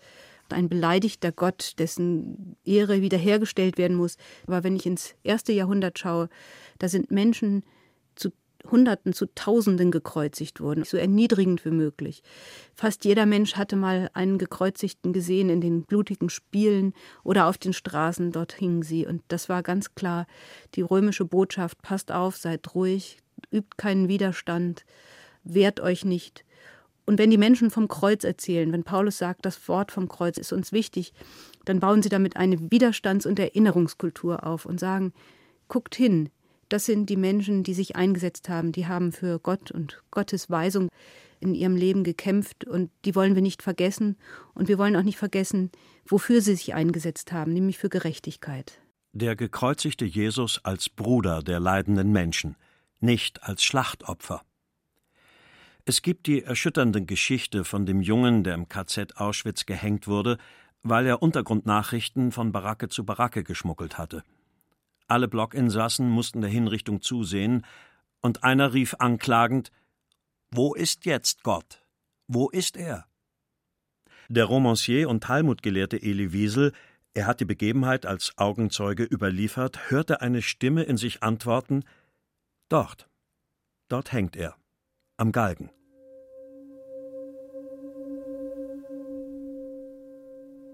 Ein 0.50 0.70
beleidigter 0.70 1.32
Gott, 1.32 1.74
dessen 1.78 2.56
Ehre 2.65 3.02
wiederhergestellt 3.02 3.78
werden 3.78 3.96
muss. 3.96 4.18
Aber 4.48 4.63
wenn 4.63 4.76
ich 4.76 4.86
ins 4.86 5.15
erste 5.24 5.54
Jahrhundert 5.54 6.00
schaue, 6.00 6.30
da 6.80 6.88
sind 6.88 7.12
Menschen 7.12 7.63
zu 8.15 8.32
Hunderten, 8.70 9.13
zu 9.13 9.28
Tausenden 9.34 9.92
gekreuzigt 9.92 10.60
worden, 10.60 10.84
so 10.84 10.98
erniedrigend 10.98 11.63
wie 11.65 11.72
möglich. 11.72 12.24
Fast 12.74 13.06
jeder 13.06 13.26
Mensch 13.26 13.56
hatte 13.56 13.76
mal 13.76 14.10
einen 14.13 14.38
Gekreuzigten 14.38 15.13
gesehen 15.13 15.50
in 15.50 15.62
den 15.62 15.84
blutigen 15.84 16.30
Spielen 16.30 16.94
oder 17.24 17.48
auf 17.48 17.58
den 17.58 17.74
Straßen, 17.74 18.32
dort 18.32 18.54
hingen 18.54 18.82
sie. 18.82 19.06
Und 19.06 19.22
das 19.28 19.50
war 19.50 19.63
ganz 19.63 19.96
klar 19.96 20.28
die 20.76 20.82
römische 20.82 21.26
Botschaft, 21.26 21.82
passt 21.82 22.12
auf, 22.12 22.38
seid 22.38 22.76
ruhig, 22.76 23.20
übt 23.52 23.78
keinen 23.78 24.08
Widerstand, 24.08 24.84
wehrt 25.44 25.80
euch 25.80 26.04
nicht. 26.06 26.44
Und 27.10 27.17
wenn 27.17 27.32
die 27.32 27.39
Menschen 27.39 27.72
vom 27.72 27.88
Kreuz 27.88 28.24
erzählen, 28.24 28.72
wenn 28.72 28.84
Paulus 28.84 29.17
sagt, 29.17 29.43
das 29.43 29.67
Wort 29.67 29.91
vom 29.91 30.08
Kreuz 30.08 30.38
ist 30.38 30.54
uns 30.54 30.72
wichtig, 30.72 31.12
dann 31.65 31.80
bauen 31.80 32.04
sie 32.04 32.10
damit 32.10 32.38
eine 32.38 32.69
Widerstands- 32.69 33.26
und 33.26 33.39
Erinnerungskultur 33.39 34.45
auf 34.45 34.67
und 34.67 34.80
sagen, 34.80 35.12
guckt 35.69 35.95
hin, 35.95 36.30
das 36.69 36.86
sind 36.86 37.10
die 37.10 37.17
Menschen, 37.17 37.63
die 37.63 37.74
sich 37.74 37.95
eingesetzt 37.95 38.48
haben, 38.48 38.72
die 38.74 38.86
haben 38.86 39.12
für 39.12 39.39
Gott 39.39 39.72
und 39.72 40.04
Gottes 40.12 40.52
Weisung 40.52 40.88
in 41.39 41.56
ihrem 41.56 41.76
Leben 41.76 42.04
gekämpft 42.04 42.65
und 42.65 42.91
die 43.06 43.15
wollen 43.15 43.34
wir 43.34 43.41
nicht 43.41 43.63
vergessen 43.63 44.15
und 44.54 44.67
wir 44.67 44.78
wollen 44.78 44.95
auch 44.95 45.02
nicht 45.02 45.17
vergessen, 45.17 45.72
wofür 46.06 46.41
sie 46.41 46.54
sich 46.54 46.76
eingesetzt 46.76 47.32
haben, 47.32 47.54
nämlich 47.54 47.80
für 47.80 47.89
Gerechtigkeit. 47.89 48.80
Der 49.13 49.36
gekreuzigte 49.36 50.06
Jesus 50.06 50.60
als 50.63 50.89
Bruder 50.89 51.41
der 51.41 51.60
leidenden 51.60 52.12
Menschen, 52.12 52.56
nicht 53.00 53.41
als 53.41 53.63
Schlachtopfer. 53.63 54.43
Es 55.89 56.04
gibt 56.04 56.28
die 56.28 56.43
erschütternde 56.43 57.04
Geschichte 57.04 57.63
von 57.63 57.88
dem 57.88 57.99
Jungen, 57.99 58.43
der 58.43 58.54
im 58.54 58.69
KZ 58.69 59.17
Auschwitz 59.17 59.65
gehängt 59.65 60.08
wurde, 60.08 60.38
weil 60.84 61.08
er 61.08 61.23
Untergrundnachrichten 61.23 62.32
von 62.32 62.52
Baracke 62.52 62.89
zu 62.89 63.04
Baracke 63.04 63.43
geschmuggelt 63.43 63.97
hatte. 63.97 64.23
Alle 65.08 65.28
Blockinsassen 65.28 66.08
mussten 66.08 66.41
der 66.41 66.49
Hinrichtung 66.52 67.02
zusehen, 67.02 67.65
und 68.21 68.43
einer 68.43 68.75
rief 68.75 68.97
anklagend 68.99 69.71
Wo 70.52 70.75
ist 70.75 71.06
jetzt 71.06 71.41
Gott? 71.41 71.84
Wo 72.28 72.49
ist 72.49 72.78
er? 72.78 73.08
Der 74.28 74.45
Romancier 74.45 75.10
und 75.10 75.23
Talmudgelehrte 75.23 75.99
Eli 75.99 76.32
Wiesel, 76.32 76.71
er 77.15 77.25
hat 77.25 77.39
die 77.39 77.45
Begebenheit 77.45 78.06
als 78.06 78.38
Augenzeuge 78.38 79.06
überliefert, 79.06 79.89
hörte 79.89 80.21
eine 80.21 80.43
Stimme 80.43 80.84
in 80.84 80.97
sich 80.97 81.23
antworten 81.23 81.84
Dort, 82.69 83.10
dort 83.88 84.12
hängt 84.12 84.36
er, 84.36 84.56
am 85.17 85.32
Galgen. 85.32 85.71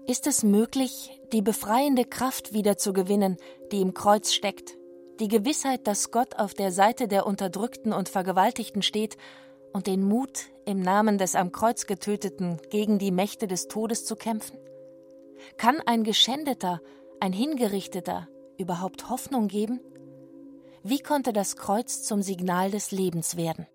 Ist 0.08 0.28
es 0.28 0.44
möglich, 0.44 1.20
die 1.32 1.42
befreiende 1.42 2.04
Kraft 2.04 2.52
wiederzugewinnen, 2.52 3.38
die 3.72 3.80
im 3.80 3.92
Kreuz 3.92 4.32
steckt, 4.32 4.76
die 5.18 5.26
Gewissheit, 5.26 5.88
dass 5.88 6.12
Gott 6.12 6.36
auf 6.36 6.54
der 6.54 6.70
Seite 6.70 7.08
der 7.08 7.26
Unterdrückten 7.26 7.92
und 7.92 8.08
Vergewaltigten 8.08 8.82
steht 8.82 9.16
und 9.72 9.88
den 9.88 10.04
Mut, 10.04 10.44
im 10.64 10.80
Namen 10.80 11.18
des 11.18 11.34
am 11.34 11.50
Kreuz 11.50 11.86
getöteten 11.86 12.60
gegen 12.70 13.00
die 13.00 13.10
Mächte 13.10 13.48
des 13.48 13.66
Todes 13.66 14.04
zu 14.04 14.14
kämpfen? 14.14 14.58
Kann 15.56 15.80
ein 15.86 16.04
Geschändeter, 16.04 16.80
ein 17.18 17.32
Hingerichteter 17.32 18.28
überhaupt 18.58 19.10
Hoffnung 19.10 19.48
geben? 19.48 19.80
Wie 20.84 21.00
konnte 21.00 21.32
das 21.32 21.56
Kreuz 21.56 22.04
zum 22.04 22.22
Signal 22.22 22.70
des 22.70 22.92
Lebens 22.92 23.36
werden? 23.36 23.66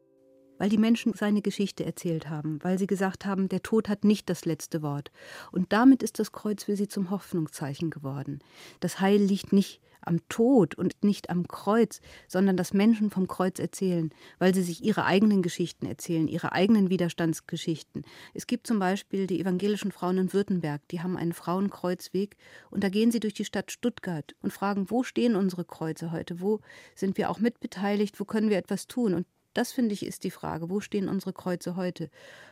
Weil 0.61 0.69
die 0.69 0.77
Menschen 0.77 1.13
seine 1.13 1.41
Geschichte 1.41 1.83
erzählt 1.83 2.29
haben, 2.29 2.59
weil 2.61 2.77
sie 2.77 2.85
gesagt 2.85 3.25
haben, 3.25 3.49
der 3.49 3.63
Tod 3.63 3.89
hat 3.89 4.03
nicht 4.03 4.29
das 4.29 4.45
letzte 4.45 4.83
Wort. 4.83 5.11
Und 5.51 5.73
damit 5.73 6.03
ist 6.03 6.19
das 6.19 6.31
Kreuz 6.31 6.65
für 6.65 6.75
sie 6.75 6.87
zum 6.87 7.09
Hoffnungszeichen 7.09 7.89
geworden. 7.89 8.43
Das 8.79 8.99
Heil 8.99 9.19
liegt 9.19 9.53
nicht 9.53 9.81
am 10.01 10.19
Tod 10.29 10.75
und 10.75 11.03
nicht 11.03 11.31
am 11.31 11.47
Kreuz, 11.47 11.99
sondern 12.27 12.57
dass 12.57 12.75
Menschen 12.75 13.09
vom 13.09 13.25
Kreuz 13.25 13.57
erzählen, 13.57 14.11
weil 14.37 14.53
sie 14.53 14.61
sich 14.61 14.83
ihre 14.83 15.05
eigenen 15.05 15.41
Geschichten 15.41 15.87
erzählen, 15.87 16.27
ihre 16.27 16.51
eigenen 16.51 16.91
Widerstandsgeschichten. 16.91 18.03
Es 18.35 18.45
gibt 18.45 18.67
zum 18.67 18.77
Beispiel 18.77 19.25
die 19.25 19.39
evangelischen 19.39 19.91
Frauen 19.91 20.19
in 20.19 20.31
Württemberg, 20.31 20.87
die 20.89 21.01
haben 21.01 21.17
einen 21.17 21.33
Frauenkreuzweg 21.33 22.37
und 22.69 22.83
da 22.83 22.89
gehen 22.89 23.09
sie 23.09 23.19
durch 23.19 23.33
die 23.33 23.45
Stadt 23.45 23.71
Stuttgart 23.71 24.35
und 24.43 24.53
fragen, 24.53 24.91
wo 24.91 25.01
stehen 25.01 25.35
unsere 25.35 25.65
Kreuze 25.65 26.11
heute, 26.11 26.39
wo 26.39 26.59
sind 26.93 27.17
wir 27.17 27.31
auch 27.31 27.39
mitbeteiligt, 27.39 28.19
wo 28.19 28.25
können 28.25 28.51
wir 28.51 28.59
etwas 28.59 28.85
tun? 28.85 29.15
Und 29.15 29.25
das 29.53 29.71
finde 29.71 29.93
ich 29.93 30.05
ist 30.05 30.23
die 30.23 30.31
Frage. 30.31 30.69
Wo 30.69 30.79
stehen 30.79 31.09
unsere 31.09 31.33
Kreuze 31.33 31.75
heute? 31.75 32.09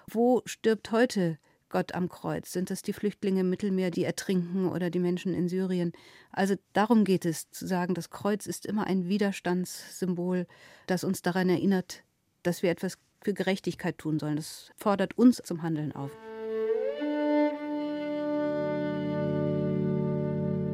Wo 0.07 0.41
stirbt 0.45 0.91
heute 0.91 1.37
Gott 1.69 1.93
am 1.93 2.09
Kreuz? 2.09 2.51
Sind 2.51 2.69
das 2.69 2.81
die 2.81 2.93
Flüchtlinge 2.93 3.41
im 3.41 3.49
Mittelmeer, 3.49 3.91
die 3.91 4.03
ertrinken 4.03 4.67
oder 4.69 4.89
die 4.89 4.99
Menschen 4.99 5.33
in 5.33 5.47
Syrien? 5.47 5.93
Also 6.31 6.55
darum 6.73 7.05
geht 7.05 7.25
es, 7.25 7.49
zu 7.51 7.67
sagen, 7.67 7.93
das 7.93 8.09
Kreuz 8.09 8.47
ist 8.47 8.65
immer 8.65 8.87
ein 8.87 9.07
Widerstandssymbol, 9.07 10.47
das 10.87 11.03
uns 11.03 11.21
daran 11.21 11.49
erinnert, 11.49 12.03
dass 12.43 12.63
wir 12.63 12.71
etwas 12.71 12.97
für 13.21 13.33
Gerechtigkeit 13.33 13.97
tun 13.97 14.19
sollen. 14.19 14.37
Das 14.37 14.71
fordert 14.75 15.17
uns 15.17 15.41
zum 15.43 15.61
Handeln 15.61 15.91
auf. 15.91 16.11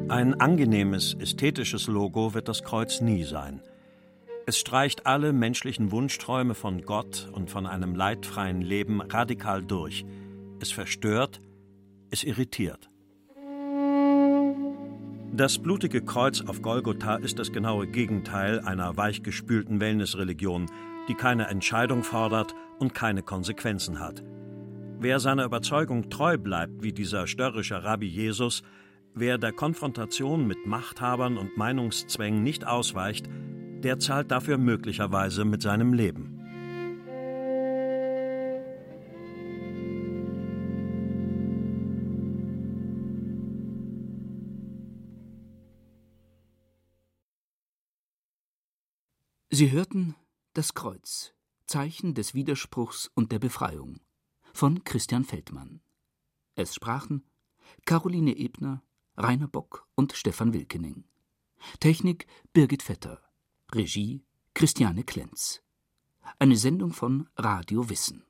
Ein 0.08 0.40
angenehmes, 0.40 1.14
ästhetisches 1.14 1.88
Logo 1.88 2.32
wird 2.32 2.46
das 2.48 2.62
Kreuz 2.62 3.00
nie 3.00 3.24
sein. 3.24 3.60
Es 4.48 4.60
streicht 4.60 5.06
alle 5.06 5.32
menschlichen 5.32 5.90
Wunschträume 5.90 6.54
von 6.54 6.82
Gott 6.82 7.28
und 7.32 7.50
von 7.50 7.66
einem 7.66 7.96
leidfreien 7.96 8.60
Leben 8.60 9.00
radikal 9.00 9.60
durch. 9.60 10.06
Es 10.60 10.70
verstört, 10.70 11.40
es 12.10 12.22
irritiert. 12.22 12.88
Das 15.32 15.58
blutige 15.58 16.00
Kreuz 16.00 16.42
auf 16.42 16.62
Golgotha 16.62 17.16
ist 17.16 17.40
das 17.40 17.50
genaue 17.50 17.88
Gegenteil 17.88 18.60
einer 18.60 18.96
weichgespülten 18.96 19.80
Wellnessreligion, 19.80 20.66
die 21.08 21.14
keine 21.14 21.48
Entscheidung 21.48 22.04
fordert 22.04 22.54
und 22.78 22.94
keine 22.94 23.24
Konsequenzen 23.24 23.98
hat. 23.98 24.22
Wer 25.00 25.18
seiner 25.18 25.44
Überzeugung 25.44 26.08
treu 26.08 26.38
bleibt, 26.38 26.84
wie 26.84 26.92
dieser 26.92 27.26
störrische 27.26 27.82
Rabbi 27.82 28.06
Jesus, 28.06 28.62
wer 29.12 29.38
der 29.38 29.52
Konfrontation 29.52 30.46
mit 30.46 30.66
Machthabern 30.66 31.36
und 31.36 31.56
Meinungszwängen 31.56 32.44
nicht 32.44 32.64
ausweicht, 32.64 33.28
der 33.82 33.98
zahlt 33.98 34.30
dafür 34.30 34.58
möglicherweise 34.58 35.44
mit 35.44 35.62
seinem 35.62 35.92
Leben. 35.92 36.36
Sie 49.58 49.70
hörten 49.70 50.14
Das 50.52 50.74
Kreuz, 50.74 51.32
Zeichen 51.66 52.12
des 52.12 52.34
Widerspruchs 52.34 53.10
und 53.14 53.32
der 53.32 53.38
Befreiung 53.38 54.00
von 54.52 54.84
Christian 54.84 55.24
Feldmann. 55.24 55.80
Es 56.56 56.74
sprachen 56.74 57.24
Caroline 57.86 58.36
Ebner, 58.36 58.82
Rainer 59.16 59.48
Bock 59.48 59.86
und 59.94 60.12
Stefan 60.12 60.52
Wilkening. 60.52 61.04
Technik 61.80 62.26
Birgit 62.52 62.82
Vetter. 62.82 63.25
Regie 63.74 64.24
Christiane 64.54 65.02
Klenz. 65.02 65.60
Eine 66.38 66.56
Sendung 66.56 66.92
von 66.92 67.28
Radio 67.36 67.90
Wissen. 67.90 68.24